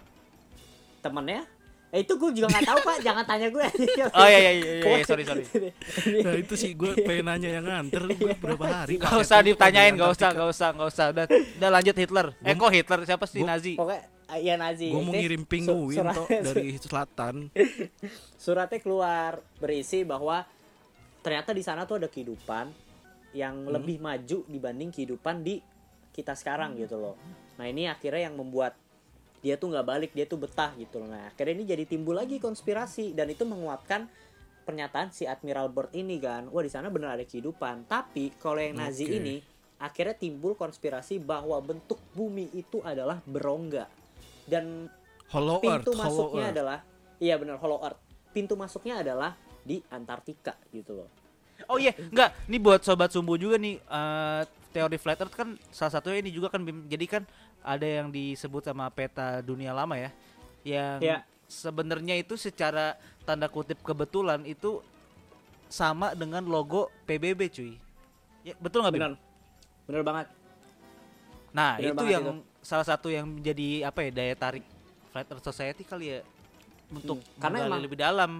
[1.02, 1.43] Temennya.
[1.91, 2.97] Eh itu gue juga nggak tahu pak.
[3.08, 3.66] Jangan tanya gue.
[4.16, 5.43] Oh iya iya iya, iya, sorry sorry.
[6.24, 8.95] Nah, itu sih gue pengen nanya yang nganter gue berapa hari.
[8.95, 11.06] Gak usah ditanyain, gak usah, gak usah, gak usah.
[11.12, 12.28] Udah, udah lanjut Hitler.
[12.39, 13.74] Eh kok Hitler siapa sih Gua- Nazi?
[13.76, 14.88] Pokoknya ah, iya Nazi.
[14.88, 17.36] Gue mau ngirim pinguin surat- toh dari selatan.
[18.36, 20.47] suratnya keluar berisi bahwa
[21.20, 22.72] ternyata di sana tuh ada kehidupan
[23.32, 23.72] yang Hmm.
[23.74, 25.60] lebih maju dibanding kehidupan di
[26.10, 27.16] kita sekarang gitu loh.
[27.56, 28.76] Nah ini akhirnya yang membuat
[29.42, 31.10] dia tuh nggak balik, dia tuh betah gitu loh.
[31.10, 34.06] Nah akhirnya ini jadi timbul lagi konspirasi dan itu menguatkan
[34.64, 36.48] pernyataan si Admiral Byrd ini kan.
[36.54, 37.89] Wah di sana bener ada kehidupan.
[37.89, 39.18] Tapi kalau yang Nazi Oke.
[39.18, 39.36] ini
[39.82, 43.89] akhirnya timbul konspirasi bahwa bentuk bumi itu adalah berongga
[44.46, 44.86] dan
[45.34, 46.56] Hollow Earth, pintu Hollow masuknya Earth.
[46.56, 46.80] adalah
[47.18, 48.00] iya benar Hollow Earth.
[48.32, 49.34] Pintu masuknya adalah
[49.66, 51.10] di Antartika gitu loh.
[51.70, 52.34] Oh iya, enggak.
[52.50, 53.78] Ini buat sobat sumbu juga nih.
[53.78, 57.24] eh, teori flat earth kan salah satunya ini juga kan jadi kan
[57.62, 60.12] ada yang disebut sama peta dunia lama ya.
[60.62, 61.18] Yang Ya.
[61.45, 64.82] sebenarnya itu secara tanda kutip kebetulan itu
[65.68, 67.74] sama dengan logo PBB cuy.
[68.41, 68.93] Ya, betul nggak?
[68.93, 69.14] Benar.
[69.88, 70.28] Benar banget.
[71.51, 72.26] Nah, Bener itu banget yang
[72.62, 74.66] salah satu yang menjadi apa ya daya tarik
[75.12, 76.20] Flat Earth Society kali ya
[76.88, 78.32] untuk Hmm, karena emang- lebih dalam.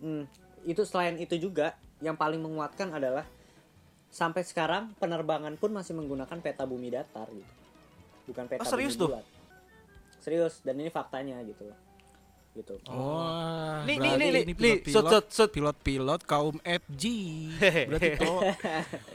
[0.00, 0.24] Hmm,
[0.64, 3.24] itu selain itu juga yang paling menguatkan adalah
[4.10, 7.46] sampai sekarang penerbangan pun masih menggunakan peta bumi datar gitu.
[8.30, 9.10] Bukan peta Oh, serius tuh?
[9.10, 9.26] bulat.
[10.16, 11.78] Serius dan ini faktanya gitu loh.
[12.52, 12.74] Gitu.
[12.84, 15.50] Wah, Nih, nih, nih, ini nih, sut, sut, sut.
[15.50, 17.04] pilot-pilot kaum FG.
[17.86, 18.42] Berarti kalau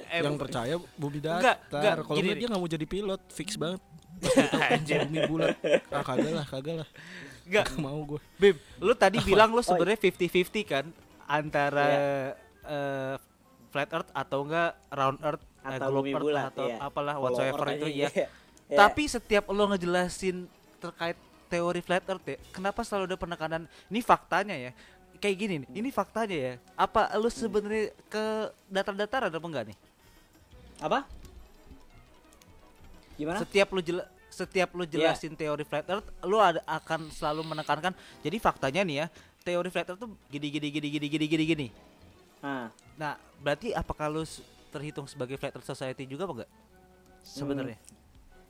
[0.08, 1.60] Eh, yang percaya bumi datar.
[1.68, 2.36] enggak, Kalau enggak nih.
[2.38, 3.82] dia nggak mau jadi pilot, fix banget.
[4.66, 5.52] Anjir, bumi bulat.
[5.90, 6.90] Ah, kagak lah, kagak lah.
[7.46, 8.20] Enggak, Nggak mau gue.
[8.36, 10.86] Bim, lu tadi bilang lu Oh, sebenarnya 50-50 kan
[11.26, 12.00] antara Iya.
[12.66, 13.16] eh,
[13.68, 16.78] flat earth atau enggak round earth eh, Atau globe bumi earth bulat, atau iya.
[16.80, 18.10] apalah whatsoever itu ya.
[18.66, 18.78] Iya.
[18.82, 20.50] Tapi setiap lo ngejelasin
[20.82, 24.72] terkait teori flat earth ya, kenapa selalu ada penekanan ini faktanya ya?
[25.16, 26.54] Kayak gini nih, ini faktanya ya.
[26.74, 28.24] Apa lu sebenarnya ke
[28.68, 29.78] datar-datar ada apa enggak nih?
[30.76, 31.08] apa?
[33.16, 33.40] Gimana?
[33.40, 34.92] Setiap lu jela- setiap lu Iya.
[35.16, 37.96] jelasin teori flat earth, lu ada akan selalu menekankan.
[38.20, 39.08] Jadi faktanya nih ya,
[39.40, 41.68] teori flat earth tuh gini gini gini gini gini gini gini.
[42.44, 44.24] Nah, Nah, berarti apakah lu
[44.70, 46.52] terhitung sebagai flat earth society juga apa enggak?
[47.24, 47.80] Sebenarnya.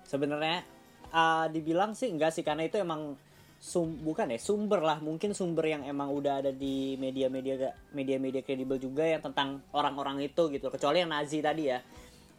[0.05, 0.63] Sebenarnya
[1.11, 3.17] uh, dibilang sih enggak sih karena itu emang
[3.59, 4.97] sum bukan ya sumber lah.
[5.01, 10.47] Mungkin sumber yang emang udah ada di media-media media-media kredibel juga yang tentang orang-orang itu
[10.53, 10.69] gitu.
[10.69, 11.81] Kecuali yang Nazi tadi ya.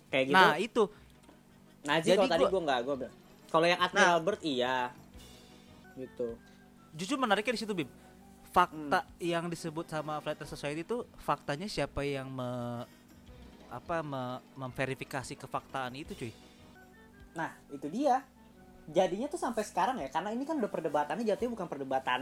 [0.09, 0.39] Kayak gitu.
[0.39, 0.83] Nah, itu.
[1.87, 2.97] Nazi kalau tadi gue nggak gue
[3.51, 4.91] kalau yang Admiral Byrd iya.
[5.97, 6.37] Gitu.
[6.93, 7.89] Justru menariknya di situ, Bim.
[8.53, 12.85] Fakta yang disebut sama flat earth society itu faktanya siapa yang me
[13.69, 16.33] apa me- memverifikasi kefaktaan itu, cuy?
[17.37, 18.25] Nah itu dia
[18.87, 22.21] jadinya tuh sampai sekarang ya karena ini kan udah perdebatannya jatuhnya bukan perdebatan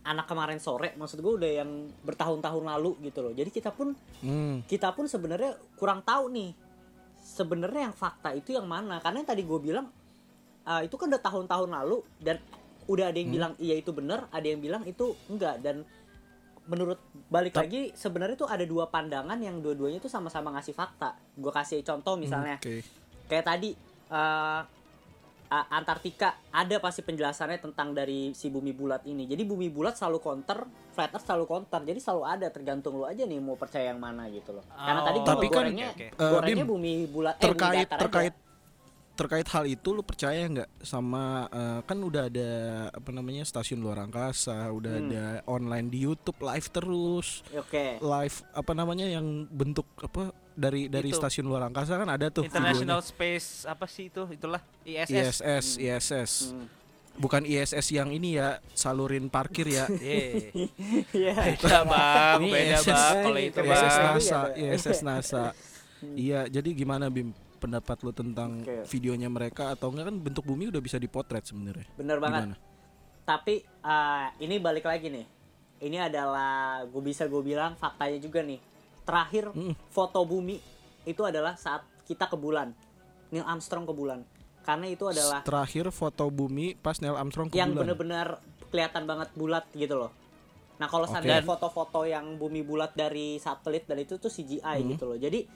[0.00, 1.70] anak kemarin sore maksud gue udah yang
[2.00, 4.62] bertahun-tahun lalu gitu loh jadi kita pun Hmm.
[4.64, 6.50] kita pun sebenarnya kurang tahu nih
[7.18, 9.86] sebenarnya yang fakta itu yang mana karena yang tadi gue bilang
[10.64, 12.38] ah, itu kan udah tahun-tahun lalu dan
[12.86, 13.36] udah ada yang Hmm.
[13.36, 15.82] bilang iya itu benar ada yang bilang itu enggak dan
[16.64, 21.16] menurut balik Tap- lagi sebenarnya tuh ada dua pandangan yang dua-duanya tuh sama-sama ngasih fakta
[21.34, 22.84] gue kasih contoh misalnya Oke.
[23.26, 23.72] kayak tadi
[24.08, 24.62] eh,
[25.48, 29.24] A- Antartika ada pasti penjelasannya tentang dari si bumi bulat ini.
[29.24, 31.80] Jadi bumi bulat selalu counter, flat earth selalu counter.
[31.88, 34.64] Jadi selalu ada tergantung lu aja nih mau percaya yang mana gitu loh.
[34.68, 36.20] Karena Oh, tadi gua Tapi kan, gorengnya, oke, oke.
[36.20, 37.98] Eh, gorengnya Bim, bumi bulat eh, bumi terkait datar
[38.28, 38.47] aja.
[39.18, 42.50] Terkait hal itu lu percaya nggak sama eh, kan udah ada
[42.88, 45.10] apa namanya stasiun luar angkasa udah Hmm.
[45.10, 47.98] ada online di YouTube live terus Oke.
[47.98, 51.18] live apa namanya yang bentuk apa dari dari Itu.
[51.18, 54.22] stasiun luar angkasa kan ada tuh International Space apa sih itu?
[54.28, 55.42] Itulah ISS.
[55.42, 56.66] ISS ISS Hmm.
[57.14, 60.54] bukan ISS yang ini ya salurin parkir ya Yeay.
[61.10, 61.34] Iya.
[61.58, 62.86] Beda bang, beda ISS.
[62.86, 63.16] bang.
[63.26, 63.82] Kalau itu ISS.
[63.98, 64.54] NASA ya, Pak?
[64.56, 65.44] ISS NASA
[66.14, 68.86] iya jadi gimana Bim pendapat lu tentang Oke.
[68.88, 72.42] videonya mereka atau enggak kan bentuk bumi udah bisa dipotret sebenarnya Bener banget.
[72.44, 72.56] gimana
[73.24, 75.26] tapi eh, ini balik lagi nih
[75.80, 78.58] ini adalah gue bisa gue bilang faktanya juga nih
[79.02, 79.74] terakhir Mm.
[79.88, 80.56] foto bumi
[81.04, 82.72] itu adalah saat kita ke bulan
[83.28, 84.24] Neil Armstrong ke bulan
[84.60, 87.84] karena itu adalah Terakhir foto bumi pas Neil Armstrong ke yang bulan.
[87.84, 88.26] bener-bener
[88.68, 90.12] kelihatan banget bulat gitu loh.
[90.76, 94.88] Nah kalau seandainya foto-foto yang bumi bulat dari satelit dan itu tuh CGI Hmm.
[94.90, 95.16] gitu loh.
[95.16, 95.48] Jadi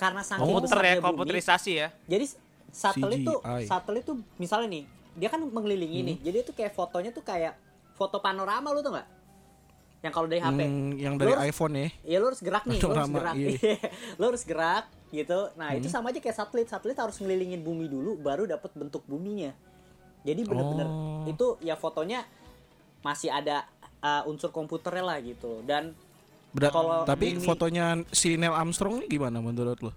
[0.00, 1.88] karena saking Komputer besarnya ya, bumi, komputerisasi ya.
[2.04, 2.24] jadi
[2.72, 6.08] satelit tuh satelit tuh misalnya nih dia kan mengelilingi Hmm.
[6.08, 6.16] nih.
[6.22, 7.58] Jadi itu kayak fotonya tuh kayak
[7.92, 9.08] foto panorama lu tuh nggak?
[10.00, 10.60] Yang kalau dari HP.
[10.62, 11.88] Hmm, yang dari Lu harus- iPhone ya.
[12.00, 13.34] Ya lu harus gerak nih, lu harus Panorama, gerak.
[13.36, 13.50] iya.
[14.18, 15.38] lu harus gerak gitu.
[15.54, 15.94] Nah, itu Hmm.
[15.94, 16.66] sama aja kayak satelit.
[16.66, 19.52] Satelit harus ngelilingin bumi dulu baru dapat bentuk buminya.
[20.22, 21.26] Jadi bener-bener Oh.
[21.26, 22.24] itu ya fotonya
[23.00, 23.66] masih ada
[23.98, 25.60] uh, unsur komputernya lah gitu.
[25.62, 25.92] Dan
[26.50, 29.92] Beda- Kalau tapi bumi- fotonya si Neil Armstrong ini gimana menurut lo?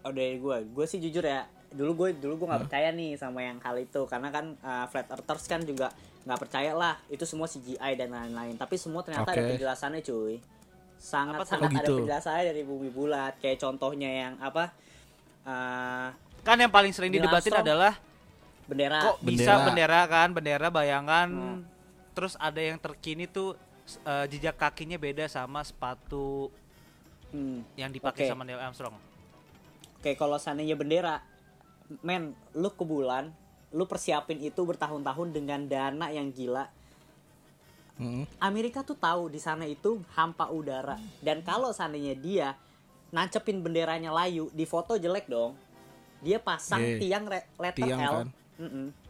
[0.00, 3.40] oh dari gue, gue sih jujur ya, dulu gue dulu gue nggak percaya nih sama
[3.40, 5.88] yang hal itu karena kan uh, flat earthers kan juga
[6.22, 8.54] nggak percaya lah itu semua CGI dan lain-lain.
[8.54, 9.50] Tapi semua ternyata ada Oke.
[9.50, 10.36] penjelasannya cuy.
[10.94, 11.94] Sangat Apa sangat Oh, ada gitu.
[11.98, 13.32] penjelasannya dari bumi bulat.
[13.38, 14.72] Kayak contohnya yang apa?
[15.42, 16.08] uh,
[16.42, 17.96] Kan yang paling sering didebatin adalah
[18.64, 19.00] bendera.
[19.02, 19.64] kok bisa Bendera.
[19.66, 21.28] bendera kan, bendera bayangan.
[21.28, 21.60] Hmm.
[22.12, 23.56] Terus ada yang terkini tuh
[23.86, 26.48] eh, jejak kakinya beda sama sepatu
[27.28, 27.66] Hmm.
[27.74, 28.30] yang dipakai Oke.
[28.30, 28.94] sama Neil Armstrong.
[29.98, 31.18] Oke, kalau seandainya bendera,
[32.00, 33.34] men, lu ke bulan,
[33.70, 36.70] lu persiapin itu bertahun-tahun dengan dana yang gila.
[37.94, 38.22] Hmm.
[38.38, 40.94] Amerika tuh tahu di sana itu hampa udara.
[41.18, 42.48] Dan kalau seandainya dia
[43.10, 45.54] nancepin benderanya layu, di foto jelek dong.
[46.18, 46.98] Dia pasang Iya.
[46.98, 48.12] tiang re- letter Tiang L.
[48.14, 48.28] kan?
[48.58, 48.86] Mm-mm.
[48.90, 49.03] Dia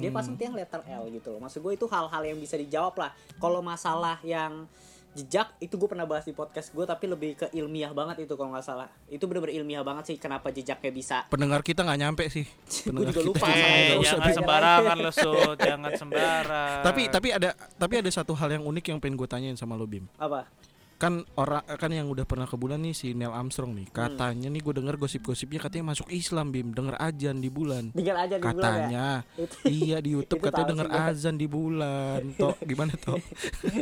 [0.00, 0.14] Hmm.
[0.14, 1.40] pasang tiang letter L gitu loh.
[1.40, 3.10] Maksud gue itu hal-hal yang bisa dijawab lah.
[3.36, 4.66] Kalau masalah yang
[5.14, 8.50] jejak itu gue pernah bahas di podcast gue tapi lebih ke ilmiah banget itu kalau
[8.50, 8.90] nggak salah.
[9.06, 12.42] Itu bener-bener ilmiah banget sih kenapa jejaknya bisa Pendengar kita nggak nyampe sih.
[12.90, 16.82] Pendengar juga lupa sama Eh, jangan sembarangan lo Sud, jangan sembarang.
[16.82, 19.86] tapi tapi ada tapi ada satu hal yang unik yang pengen gue tanyain sama lo
[19.86, 20.50] Bim apa?
[20.94, 23.78] Kan orang kan yang udah pernah ke bulan nih si Neil Armstrong Hmm.
[23.82, 26.70] nih katanya nih gue denger gosip-gosipnya katanya masuk Islam Bim.
[26.70, 27.90] Denger ajan di bulan.
[27.90, 28.54] Tinggal aja di bulan ya.
[28.54, 29.06] katanya.
[29.34, 33.18] Itu- iya di YouTube Itu katanya tahu denger azan di bulan toh gimana toh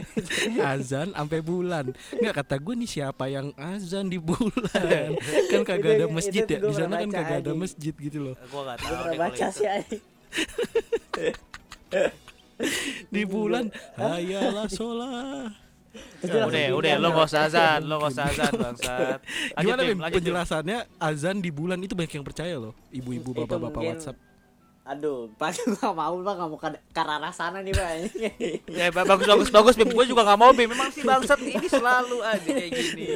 [0.73, 1.85] azan sampai bulan.
[2.13, 5.09] Nggak kata gue nih siapa yang azan di bulan?
[5.53, 6.59] Kan kagak ada masjid ya?
[6.59, 8.35] di sana kan kagak ada masjid gitu loh.
[8.41, 9.69] Gue tahu pernah deh kalau baca sih
[13.09, 13.69] di bulan.
[13.95, 15.53] Hayalah sholat
[16.23, 19.19] Dia Udah, udah, lo gak usah azan, lo gak usah azan bangsat.
[19.61, 19.99] Gimana Bim.
[20.01, 22.73] Penjelasannya azan di bulan itu banyak yang percaya loh.
[22.89, 24.17] Ibu-ibu bapak-bapak WhatsApp.
[24.83, 27.91] Aduh, Pak gak mau Pak gak mau ke, ke arah sana nih Pak.
[28.73, 29.91] Ya ba- bagus bagus bagus Bim.
[29.91, 30.67] Gue juga gak mau Bim.
[30.67, 33.07] Memang si bangsat ini selalu aja kayak gini.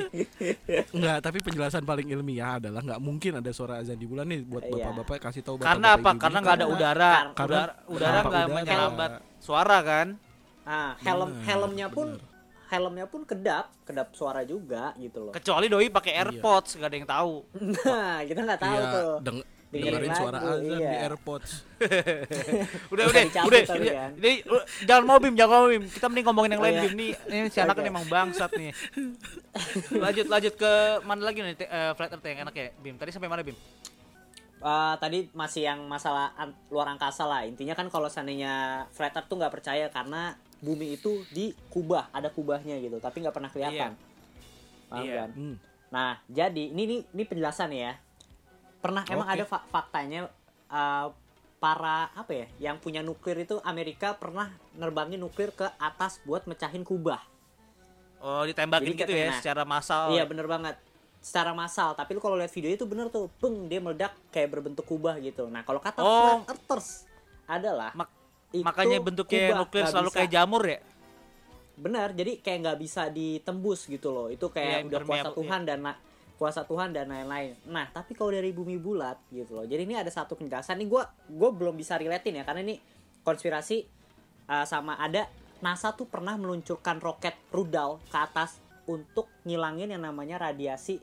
[0.93, 4.62] Enggak, tapi penjelasan paling ilmiah adalah nggak mungkin ada suara azan di bulan nih buat
[4.62, 4.93] Iya.
[4.93, 6.20] bapak-bapak kasih tahu Karena bapak-bapak, apa?
[6.20, 7.12] Karena nggak ada Karena- udara.
[7.33, 8.47] karena Udara udara udara.
[8.53, 10.07] menyambat suara kan?
[10.62, 12.18] Nah, helm helmnya pun
[12.67, 15.33] helmnya pun kedap, kedap suara juga gitu loh.
[15.33, 17.33] Kecuali doi pakai AirPods, nggak ada yang tahu.
[17.85, 19.12] Nah, kita nggak tahu Iya, tuh.
[19.23, 21.01] deng- Dengerin dengerin suara azan di iya.
[21.05, 21.51] AirPods.
[22.95, 23.61] Udah udah udah.
[23.67, 24.11] Ini, kan.
[24.14, 25.85] ini, lu- jangan mau Bim, jangan mau Bim.
[25.85, 26.83] Kita mending ngomongin yang Oh, lain iya.
[26.87, 27.11] Bim nih.
[27.27, 28.71] Ini si anak ini emang bangsat nih.
[30.07, 32.95] lanjut lanjut ke mana lagi nih eh, flat earth yang enak ya Bim.
[32.95, 33.59] Tadi sampai mana Bim?
[34.57, 37.43] Eh, tadi masih yang masalah an- luar angkasa lah.
[37.43, 42.33] Intinya kan kalau seandainya flat earth tuh nggak percaya karena bumi itu di kubah, ada
[42.33, 43.93] kubahnya gitu, tapi nggak pernah kelihatan.
[44.89, 45.15] Paham Iya.
[45.21, 45.31] kan?
[45.37, 45.57] Hmm.
[45.93, 47.99] Nah, jadi ini ini, ini penjelasan ya.
[48.81, 49.35] Pernah emang Oke.
[49.41, 50.31] ada fa- faktanya
[50.71, 51.11] uh,
[51.57, 56.85] para apa ya, yang punya nuklir itu Amerika pernah nerbangin nuklir ke atas buat mecahin
[56.85, 57.21] kubah.
[58.21, 60.13] Oh, ditembakin Jadi gitu ya nah, secara massal.
[60.17, 60.77] Iya, bener banget.
[61.21, 64.87] Secara massal, tapi lu kalau lihat video itu bener tuh, beng dia meledak kayak berbentuk
[64.87, 65.51] kubah gitu.
[65.51, 66.41] Nah, kalau kata Oh.
[66.45, 67.05] flat earthers
[67.47, 68.15] adalah Mak-
[68.51, 70.81] itu Makanya bentuknya kubah, nuklir selalu bisa- kayak jamur ya?
[71.77, 74.27] benar jadi kayak nggak bisa ditembus gitu loh.
[74.29, 76.01] Itu Iya, kayak udah kuasa impermeable, Tuhan dan na-
[76.37, 77.53] kuasa Tuhan dan lain-lain.
[77.67, 79.65] Nah tapi kalau dari bumi bulat gitu loh.
[79.65, 82.81] Jadi ini ada satu penjelasan nih gue gue belum bisa relatein ya karena ini
[83.21, 83.85] konspirasi
[84.47, 85.29] uh, sama ada
[85.59, 90.97] NASA tuh pernah meluncurkan roket rudal ke atas untuk ngilangin yang namanya radiasi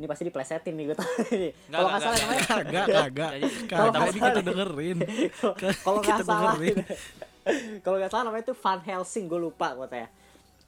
[0.00, 2.24] ini pasti diplesetin nih gue Nggak, kalau nggak nggak, salah nggak.
[2.24, 3.32] namanya Kagak, kagak.
[3.68, 4.98] Kalau Kagak nggak ini salah kita dengerin.
[5.78, 6.52] kalau nggak salah
[7.84, 10.08] kalau nggak salah namanya itu Van Helsing gue lupa katanya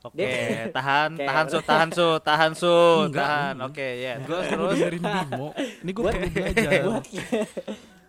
[0.03, 0.27] Oke,
[0.69, 2.75] tahan, tahan su, tahan su, tahan su,
[3.07, 3.55] tahan.
[3.63, 4.19] Oke, ya.
[4.19, 5.55] Gue Terus dengerin Bimo.
[5.55, 6.71] Ini gue Buat- perlu belajar.
[6.83, 7.03] buat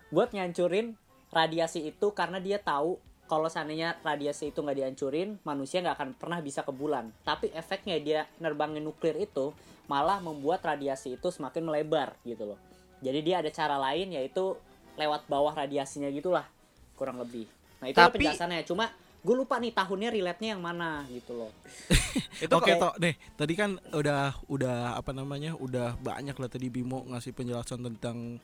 [0.05, 0.87] buat ngancurin
[1.31, 6.39] radiasi itu karena dia tahu kalau seandainya radiasi itu nggak dihancurin manusia nggak akan pernah
[6.39, 9.55] bisa ke bulan tapi efeknya dia nerbangin nuklir itu
[9.85, 12.59] malah membuat radiasi itu semakin melebar gitu loh.
[12.99, 14.57] Jadi dia ada cara lain yaitu
[14.95, 16.47] lewat bawah radiasinya gitulah
[16.95, 17.45] kurang lebih.
[17.83, 18.63] Nah itu Tapi- penjelasannya.
[18.63, 18.89] Cuma
[19.21, 21.51] gue lupa nih tahunnya relate-nya yang mana gitu loh.
[22.45, 26.69] Itu Oke kayak- toh, nih tadi kan udah udah apa namanya udah banyak lah tadi
[26.69, 28.37] Bimo ngasih penjelasan tentang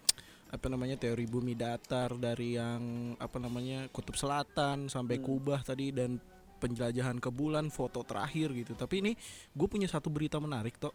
[0.52, 2.82] apa namanya teori bumi datar dari yang
[3.16, 5.24] apa namanya kutub selatan sampai Hmm.
[5.24, 6.20] Kubah tadi dan
[6.60, 8.76] penjelajahan ke bulan foto terakhir gitu.
[8.76, 9.12] Tapi ini
[9.50, 10.92] gue punya satu berita menarik toh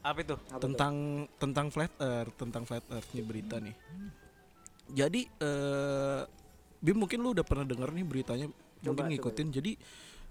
[0.00, 0.36] apa itu?
[0.36, 0.60] Apa tuh?
[0.68, 0.94] tentang
[1.36, 3.74] tentang flat earth tentang flat earth nih berita nih.
[4.90, 6.22] Jadi eh
[6.80, 9.12] Bim mungkin lu udah pernah denger nih beritanya Coba, mungkin coba.
[9.12, 9.48] ngikutin.
[9.52, 9.72] Jadi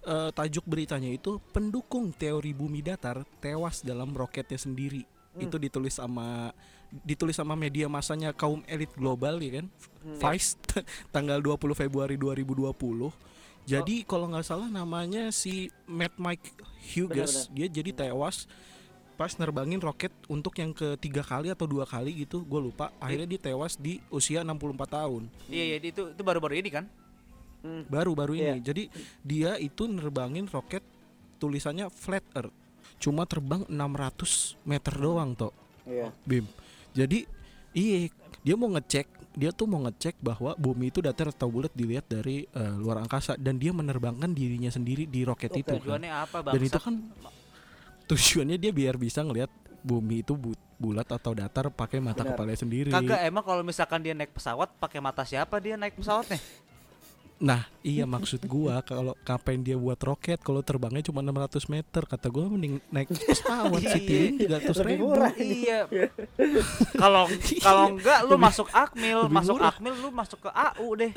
[0.09, 5.05] eh, tajuk beritanya itu pendukung teori bumi datar tewas dalam roketnya sendiri.
[5.05, 5.45] Hmm.
[5.45, 6.49] Itu ditulis sama
[6.89, 9.65] ditulis sama media masanya kaum elit global ya kan.
[10.01, 10.17] Hmm.
[10.17, 10.57] Vice
[11.15, 12.73] tanggal 20 Februari 2020.
[13.69, 16.57] Jadi kalau nggak salah namanya si Matt Mike
[16.89, 18.49] Hughes, dia jadi tewas
[19.19, 22.87] pas nerbangin roket untuk yang ketiga kali atau dua kali gitu, gue lupa.
[23.03, 26.87] Akhirnya dia tewas di usia 64 tahun, Iya, iya itu itu baru-baru ini kan?
[27.59, 27.83] Hmm.
[27.91, 28.47] baru-baru ini.
[28.47, 28.71] Iya.
[28.71, 28.83] Jadi
[29.19, 30.79] dia itu nerbangin roket
[31.35, 32.55] tulisannya flat Earth,
[33.03, 35.51] cuma terbang 600 meter doang toh,
[35.83, 36.15] Iya.
[36.23, 36.47] Bim.
[36.95, 37.27] Jadi
[37.75, 38.07] iya
[38.39, 42.47] dia mau ngecek, dia tuh mau ngecek bahwa bumi itu datar atau bulat dilihat dari
[42.47, 45.59] eh, luar angkasa dan dia menerbangkan dirinya sendiri di roket Oke.
[45.59, 45.75] itu.
[45.75, 45.83] kan.
[45.83, 46.53] Tujuannya apa, Bang?
[46.55, 46.95] Dan itu kan
[48.09, 49.53] tujuannya dia biar bisa ngelihat
[49.85, 52.35] bumi itu bu- bulat atau datar pakai mata Benar.
[52.35, 52.89] kepala sendiri.
[52.89, 56.39] Kagak emang kalau misalkan dia naik pesawat pakai mata siapa dia naik pesawatnya?
[57.39, 62.27] Nah, iya maksud gua kalau kapan dia buat roket kalau terbangnya cuma 600 meter kata
[62.27, 63.95] gua mending naik pesawat Iya.
[63.95, 65.05] Citylink 300 Lebih ribu.
[65.07, 65.31] murah.
[65.39, 65.79] iya.
[66.93, 69.71] Kalau kalau enggak lu Lebih- masuk Akmil, lebih masuk murah.
[69.71, 71.11] Akmil lu masuk ke AU deh.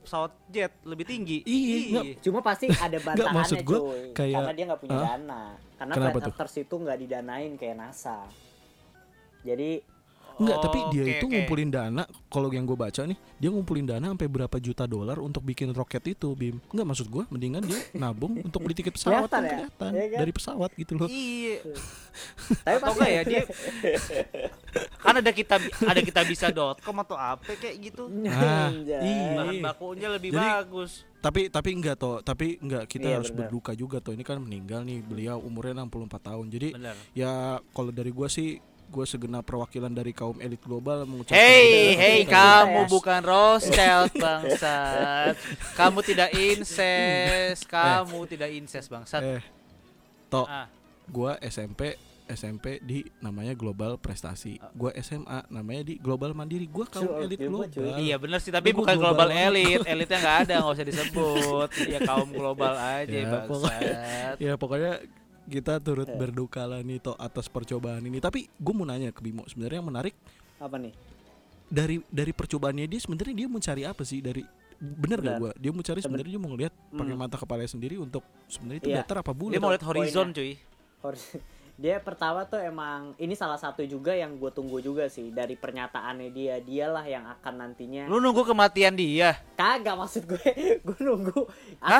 [0.00, 1.38] Pesawat jet lebih tinggi.
[1.42, 2.04] Iya, enggak.
[2.22, 4.00] Cuma pasti ada bantahannya maksud gua cuy.
[4.14, 5.06] kayak- Karena dia nggak punya Hah?
[5.10, 5.42] dana.
[5.74, 8.18] Karena Kenapa flat itu nggak didanain kayak NASA.
[9.42, 9.82] Jadi
[10.34, 11.32] Enggak, tapi dia Oke, itu oke.
[11.32, 15.40] ngumpulin dana kalau yang gue baca nih, dia ngumpulin dana sampai berapa juta dolar untuk
[15.40, 16.58] bikin roket itu, Bim.
[16.68, 19.50] Enggak maksud gua mendingan dia nabung untuk beli tiket pesawat Kelihatan kan ya?
[19.54, 20.18] kelihatan Iya kan?
[20.18, 21.06] dari pesawat gitu loh.
[21.06, 21.56] Iya.
[22.64, 23.42] tapi Atau pasti enggak ya dia
[24.96, 28.04] kan ada kita ada kita bisa.com atau apa kayak gitu.
[28.26, 29.00] Ah, Anjay.
[29.00, 29.36] iya.
[29.36, 30.92] Bahan bakunya lebih Jadi- bagus.
[31.16, 33.48] tapi tapi enggak toh tapi enggak kita Iya, harus benar.
[33.48, 36.94] berduka juga toh ini kan meninggal nih beliau umurnya 64 tahun jadi Benar.
[37.12, 37.32] ya
[37.70, 38.60] kalau dari gua sih
[38.94, 42.86] gua segenap perwakilan dari kaum elit global mengucapkan hei, kasih kamu ya.
[42.86, 45.34] bukan Rothschild bangsat.
[45.74, 49.22] Kamu tidak incest, kamu tidak incest bangsat.
[49.22, 49.42] eh
[50.30, 50.70] toh Ah,
[51.10, 54.56] gua SMP SMP di namanya Global Prestasi.
[54.72, 56.64] Gua SMA namanya di Global Mandiri.
[56.64, 57.52] Gua kaum elit cuy.
[57.52, 58.00] global.
[58.00, 59.84] iya benar sih, tapi Lu bukan global global elit.
[59.92, 61.68] Elitnya nggak ada, nggak usah disebut.
[61.84, 64.34] Ya kaum global aja Ya, bangsat.
[64.40, 65.04] Ya pokoknya
[65.44, 68.16] kita turut berduka lah nih toh atas percobaan ini.
[68.16, 70.14] Tapi gue mau nanya ke Bimo sebenarnya yang menarik
[70.56, 70.94] apa nih?
[71.66, 74.44] dari dari percobaannya dia sebenarnya dia mau cari apa sih dari
[74.76, 77.18] bener gak gua dia mau cari Seben- sebenarnya dia mau ngeliat pakai Hmm.
[77.18, 78.96] mata kepala sendiri untuk sebenarnya itu Iya.
[79.00, 80.36] datar apa bulat Dia mau lihat horizon, Poinnya.
[80.36, 80.52] cuy.
[81.00, 81.18] Hor-
[81.74, 86.30] Dia pertama tuh emang ini salah satu juga yang gue tunggu juga sih dari pernyataannya
[86.30, 86.54] dia.
[86.58, 89.42] Dialah yang akan nantinya Lu nunggu kematian dia.
[89.54, 90.38] kagak maksud gue
[90.86, 91.34] gue nunggu
[91.80, 91.98] Hah?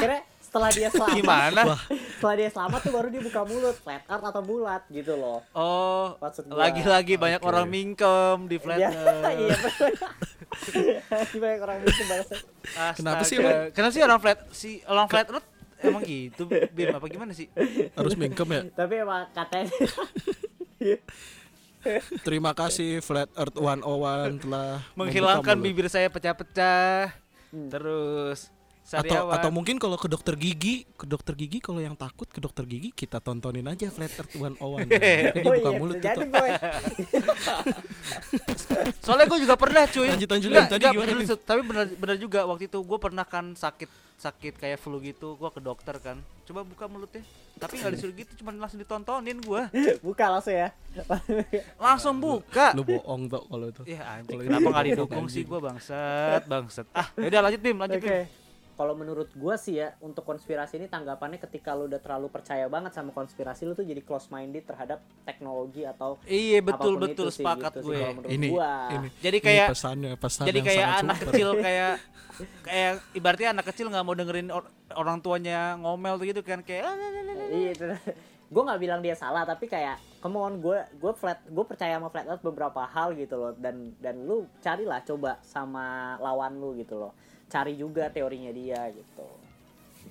[0.55, 1.63] Setelah dia selamat Gimana?
[1.91, 6.15] setelah dia selamat tuh baru dia buka mulut flat earth atau bulat gitu loh Oh,
[6.47, 9.27] lagi-lagi banyak orang mingkem di flat Iya, Earth.
[9.35, 9.59] iya
[11.43, 12.35] banyak orang itu bahasa
[12.95, 13.43] Kenapa sih.
[13.43, 13.75] Bang?
[13.75, 15.49] Kenapa sih orang flat si orang flat earth
[15.83, 17.51] emang gitu Bim apa gimana sih?
[17.99, 19.75] harus mingkem ya tapi emang katanya
[22.23, 27.13] terima kasih Flat Earth 101 telah Menghilangkan bibir saya pecah-pecah.
[27.53, 27.69] Hmm.
[27.69, 28.49] Terus
[28.85, 29.33] sariawan.
[29.33, 32.93] atau mungkin kalau ke dokter gigi ke dokter gigi kalau yang takut ke dokter gigi
[32.93, 36.51] kita tontonin aja Flat Earth 101 Nah, dia buka iya mulut tuh boy
[39.01, 40.09] Soalnya gue juga pernah cuy.
[40.09, 40.67] Lanjut, lanjut, Nggak.
[40.71, 41.17] Tadi bener?
[41.37, 45.35] Tapi bener, bener juga waktu itu gue pernah kan sakit sakit kayak flu gitu.
[45.37, 46.17] Gue ke dokter kan.
[46.45, 47.23] Coba buka mulutnya.
[47.55, 49.63] Tapi nggak disuruh gitu, cuma langsung ditontonin gue.
[50.03, 50.75] buka langsung ya
[51.79, 52.75] Langsung buka.
[52.75, 56.87] lu bohong tuh kalau itu Ya anjing, Kalau kenapa nggak didukung sih gue bangsat, bangsat.
[56.91, 58.11] Ah, yaudah lanjut Bim, lanjut Oke.
[58.11, 58.44] Bim.
[58.75, 62.91] Kalau menurut gua sih ya untuk konspirasi ini tanggapannya ketika lu udah terlalu percaya banget
[62.91, 67.39] sama konspirasi lu tuh jadi close minded terhadap teknologi atau Iya betul betul itu sih,
[67.41, 68.03] sepakat gitu sih gue.
[68.11, 68.73] menurut ini gua.
[68.93, 71.27] ini Jadi ini kayak pesannya pesan jadi kayak anak super.
[71.31, 71.93] kecil kayak
[72.61, 76.83] kayak ibaratnya anak kecil nggak mau dengerin or- orang tuanya ngomel tuh gitu kan kayak
[76.85, 76.99] "Ah,
[77.47, 77.87] Iya itu.
[78.45, 82.07] gue nggak bilang dia salah tapi kayak come on gue gue flat gue percaya sama
[82.09, 85.85] flat earth beberapa hal gitu loh dan dan lu carilah coba sama
[86.19, 87.15] lawan lu gitu loh
[87.47, 89.27] cari juga teorinya dia gitu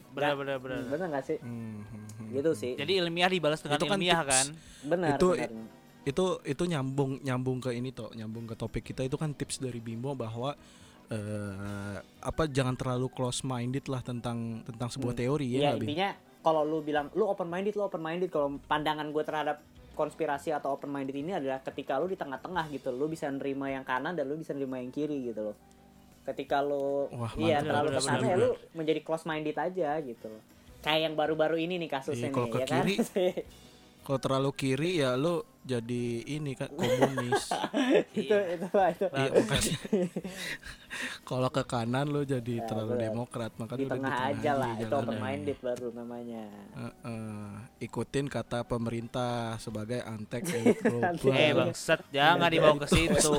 [0.09, 0.79] benar benar benar.
[0.85, 2.27] bener gak sih Hmm, hmm, hmm.
[2.31, 4.29] gitu sih Jadi ilmiah dibalas dengan Itu kan ilmiah tips.
[4.29, 4.45] kan.
[4.85, 5.49] benar itu- benar.
[6.03, 9.79] itu itu nyambung nyambung ke ini toh nyambung ke topik kita itu kan tips dari
[9.79, 10.53] Bimo bahwa
[11.09, 15.21] eh, apa jangan terlalu close minded lah tentang tentang sebuah Hmm.
[15.21, 15.85] teori ya Iya nggak, Bim?
[15.85, 16.09] intinya
[16.41, 19.57] kalau lu bilang lu open minded lu open minded kalau pandangan gue terhadap
[19.93, 23.81] konspirasi atau open minded ini adalah ketika lu di tengah-tengah gitu lu bisa nerima yang
[23.81, 25.55] kanan dan lu bisa nerima yang kiri gitu loh
[26.23, 27.67] ketika lu Wah, iya mantap.
[27.67, 30.31] terlalu Benar, ke sana benar, ya lu menjadi close minded aja gitu.
[30.83, 32.85] Kayak yang baru-baru ini nih kasusnya Iya, kalau ke ya kan?
[34.03, 37.47] Kalau terlalu kiri ya lo jadi ini kan komunis.
[38.13, 39.75] itu itu Pak, itu Iya, makanya.
[41.23, 43.03] Kalau ke kanan lo jadi Ya, terlalu benar.
[43.07, 46.43] demokrat, makanya di udah tengah aja lah itu open minded baru namanya
[46.75, 47.47] Heeh.
[47.81, 50.43] ikutin kata pemerintah sebagai antek.
[51.25, 53.33] Eh bangsat, jangan dibawa ke situ.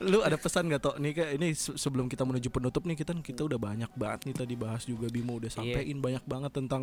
[0.00, 3.12] Lu ada pesan gak tok nih kayak ini se- sebelum kita menuju penutup nih kita
[3.16, 5.56] kita udah banyak banget nih tadi bahas juga Bimo udah Iya.
[5.74, 6.82] sampein banyak banget tentang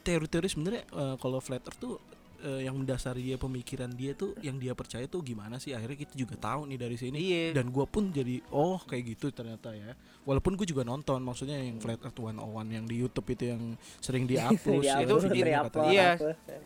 [0.00, 2.00] teori-teori sebenarnya eh, kalau flat earth tuh
[2.40, 6.14] eh, yang mendasari dia pemikiran dia tuh yang dia percaya tuh gimana sih akhirnya kita
[6.14, 7.44] juga tahu nih dari sini Iya.
[7.52, 11.78] dan gua pun jadi oh kayak gitu ternyata ya walaupun gue juga nonton maksudnya yang
[11.78, 13.62] flat earth 101 yang di YouTube itu yang
[13.98, 15.32] sering dihapus ya, Itu videonya
[15.64, 15.90] di-upload, katanya.
[15.90, 16.10] Iya.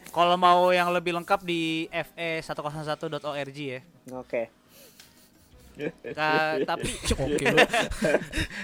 [0.08, 3.80] Kalau mau yang lebih lengkap di E fe101.org ya.
[4.12, 4.42] oke
[6.12, 6.90] Ka- tapi
[7.24, 7.58] Oke lu.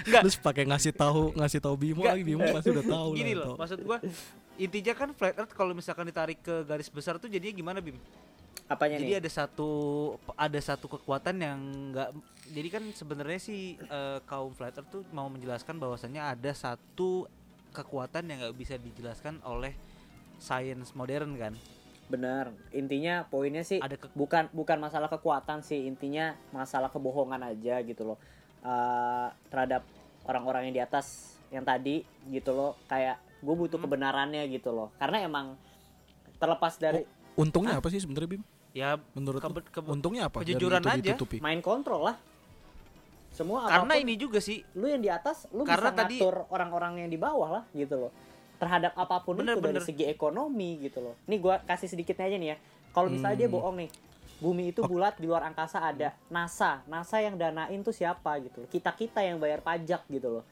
[0.05, 3.55] Terus pakai ngasih tahu ngasih tahu Bimo lagi Bimo pasti udah tahu gini lah, loh,
[3.57, 3.97] maksud gua
[4.59, 7.95] intinya kan flat earth kalau misalkan ditarik ke garis besar tuh jadinya gimana Bim?
[8.67, 9.19] apanya Jadi nih?
[9.23, 9.69] ada satu
[10.37, 11.57] ada satu kekuatan yang
[11.89, 12.13] enggak
[12.49, 17.25] jadi kan sebenarnya sih eh, kaum flat earth tuh mau menjelaskan bahwasannya ada satu
[17.71, 19.73] kekuatan yang nggak bisa dijelaskan oleh
[20.37, 21.53] sains modern kan.
[22.09, 22.49] benar.
[22.73, 25.85] Intinya poinnya sih Ada ke- bukan bukan masalah kekuatan sih.
[25.85, 28.17] Intinya masalah kebohongan aja gitu loh.
[28.65, 29.85] Eh, terhadap
[30.25, 32.73] orang-orang yang di atas yang tadi gitu loh.
[32.89, 33.85] Kayak gue butuh Hmm.
[33.85, 35.55] kebenarannya gitu loh karena emang
[36.35, 38.43] terlepas dari Untungnya apa sih sebenarnya Bim?
[38.69, 40.39] Ya Menurut kebe- kebe- untungnya apa?
[40.39, 40.99] dari kejujuran itu aja.
[41.01, 41.37] ditutupi?
[41.39, 42.15] main kontrol lah
[43.31, 46.19] semua karena apa pun, ini juga sih lu yang di atas lu Karena bisa tadi-
[46.19, 48.11] ngatur orang-orang yang di bawah lah gitu loh
[48.57, 49.85] terhadap apa pun Bener, itu dari bener.
[49.85, 52.57] segi ekonomi gitu loh nih gua kasih sedikitnya aja nih ya
[52.91, 53.55] kalau misalnya dia Hmm.
[53.55, 53.89] bohong nih
[54.37, 58.69] bumi itu bulat di luar angkasa ada NASA NASA yang danain tuh siapa gitu loh
[58.69, 60.43] kita kita yang bayar pajak gitu loh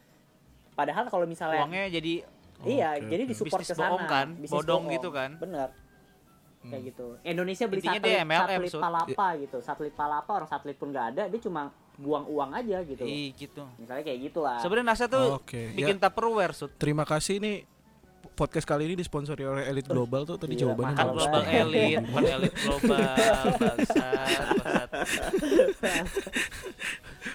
[0.72, 2.24] padahal kalau misalnya uangnya jadi
[2.64, 3.30] iya Oke, jadi oke.
[3.30, 4.26] disupport ke sana bohong kan?
[4.34, 4.94] bisnis Bodong bohong.
[4.94, 5.30] gitu kan?
[5.36, 5.68] bener
[6.58, 6.74] Hmm.
[6.74, 8.82] kayak gitu Indonesia beli Intinya satelit, MLM, satelit Sud.
[8.82, 13.02] palapa gitu satelit palapa orang satelit pun nggak ada dia cuma buang uang aja gitu.
[13.02, 13.62] Ih, gitu.
[13.74, 16.74] misalnya kayak gitulah Sebenarnya NASA tuh Oke, bikin Tupperware sud.
[16.74, 17.62] Terima kasih nih
[18.38, 21.98] podcast kali ini disponsori oleh Elite Global tuh tadi Gila, jawabannya Kan bagus global elit,
[22.06, 23.02] bukan elit global,
[23.58, 24.88] bangsat.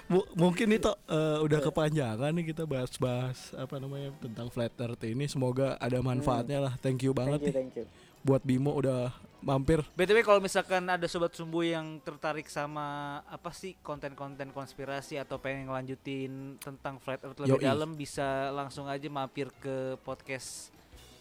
[0.08, 5.28] Mu- mungkin itu eh, udah kepanjangan nih kita bahas-bahas apa namanya tentang flat earth ini
[5.28, 6.74] semoga ada manfaatnya lah.
[6.80, 7.86] Thank you banget thank you nih thank you
[8.24, 9.12] buat Bimo udah
[9.44, 9.84] mampir.
[10.00, 15.68] BTW kalau misalkan ada sobat sumbu yang tertarik sama apa sih konten-konten konspirasi atau pengen
[15.68, 17.68] ngelanjutin tentang flat earth lebih Yoi.
[17.68, 20.72] dalam bisa langsung aja mampir ke podcast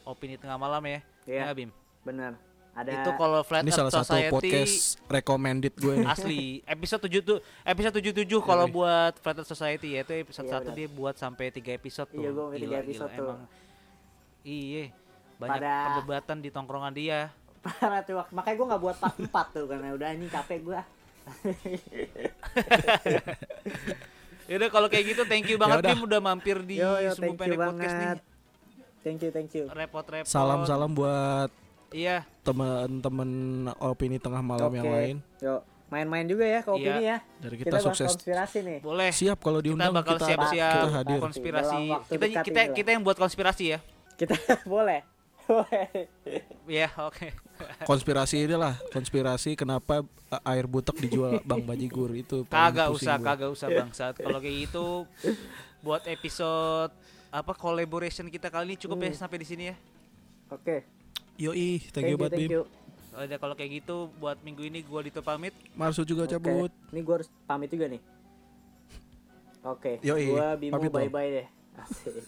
[0.05, 0.99] Opini Tengah Malam ya.
[1.23, 1.39] Iya.
[1.45, 1.69] Ya, Bim.
[2.03, 2.35] bener
[2.73, 4.75] ada Itu kalau Flat Ini Earth salah satu Society podcast
[5.07, 6.07] recommended gue nih.
[6.09, 8.73] asli episode 7 tuh episode 77 kalau Yoi.
[8.73, 10.75] buat Flat Earth Society ya itu episode Iya, 1 benar.
[10.75, 12.19] dia buat sampai 3 episode tuh.
[12.19, 13.29] Iya, sampai tiga episode gila, tuh.
[13.29, 13.41] Emang
[14.43, 14.85] iya
[15.37, 17.21] banyak Pada- perdebatan di tongkrongan dia.
[17.63, 20.81] parah tuh makanya gue nggak buat part 4 tuh karena udah ini capek gue
[24.51, 25.93] Yaudah kalau kayak gitu thank you banget Yaudah.
[25.93, 28.32] Bim udah mampir di yo yo Sumbu thank you Pendek Podcast nih.
[29.03, 30.27] Thank you thank you Repot-repot.
[30.27, 31.51] Salam-salam buat
[31.91, 33.29] Iya, teman-teman
[33.77, 34.95] opini tengah malam yang Oke.
[34.95, 35.17] lain.
[35.39, 36.77] yo main-main juga ya ke Iya.
[36.79, 38.09] opini ya Dari kita, kita, sukses.
[38.17, 39.11] konspirasi nih boleh.
[39.13, 41.19] Siap kalau Kita diundang bakal kita, siap-siap kita hadir.
[41.21, 41.81] konspirasi.
[42.09, 42.73] Kita kita inilah.
[42.73, 43.79] kita yang buat konspirasi ya.
[44.15, 44.33] kita
[44.65, 45.05] boleh
[45.43, 46.09] boleh
[46.65, 47.29] Iya, oke.
[47.85, 50.01] Konspirasi ini lah, konspirasi kenapa
[50.31, 52.47] uh, air butek dijual Bang Bajigur itu.
[52.47, 54.15] Kagak usah, kagak usah bangsat.
[54.17, 55.05] Kalau kayak gitu
[55.83, 56.95] buat episode
[57.33, 59.19] apa collaboration kita kali ini cukup ya Hmm.
[59.19, 59.77] sampai di sini ya.
[60.49, 60.85] oke
[61.35, 62.45] Yoi, thank, you buat Bim.
[62.47, 62.63] you
[63.11, 65.53] Udah kalau kayak gitu buat minggu ini gua Dito pamit.
[65.73, 66.69] Marsu juga cabut.
[66.89, 68.01] ini gue harus pamit juga nih
[69.63, 71.01] oke Yoi, gue Bimo pamit dong.
[71.01, 72.21] bye bye deh Asik.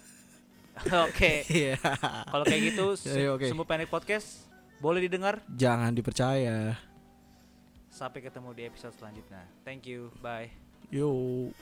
[1.06, 1.46] Oke.
[1.46, 1.78] Iya.
[2.26, 3.46] Kalau kayak gitu Iya, oke.
[3.46, 4.42] Sumbu Pendek Podcast
[4.82, 5.38] boleh didengar.
[5.46, 6.74] Jangan dipercaya.
[7.86, 9.46] Sampai ketemu di episode selanjutnya.
[9.62, 10.10] Thank you.
[10.18, 10.50] Bye.
[10.90, 11.54] Yo.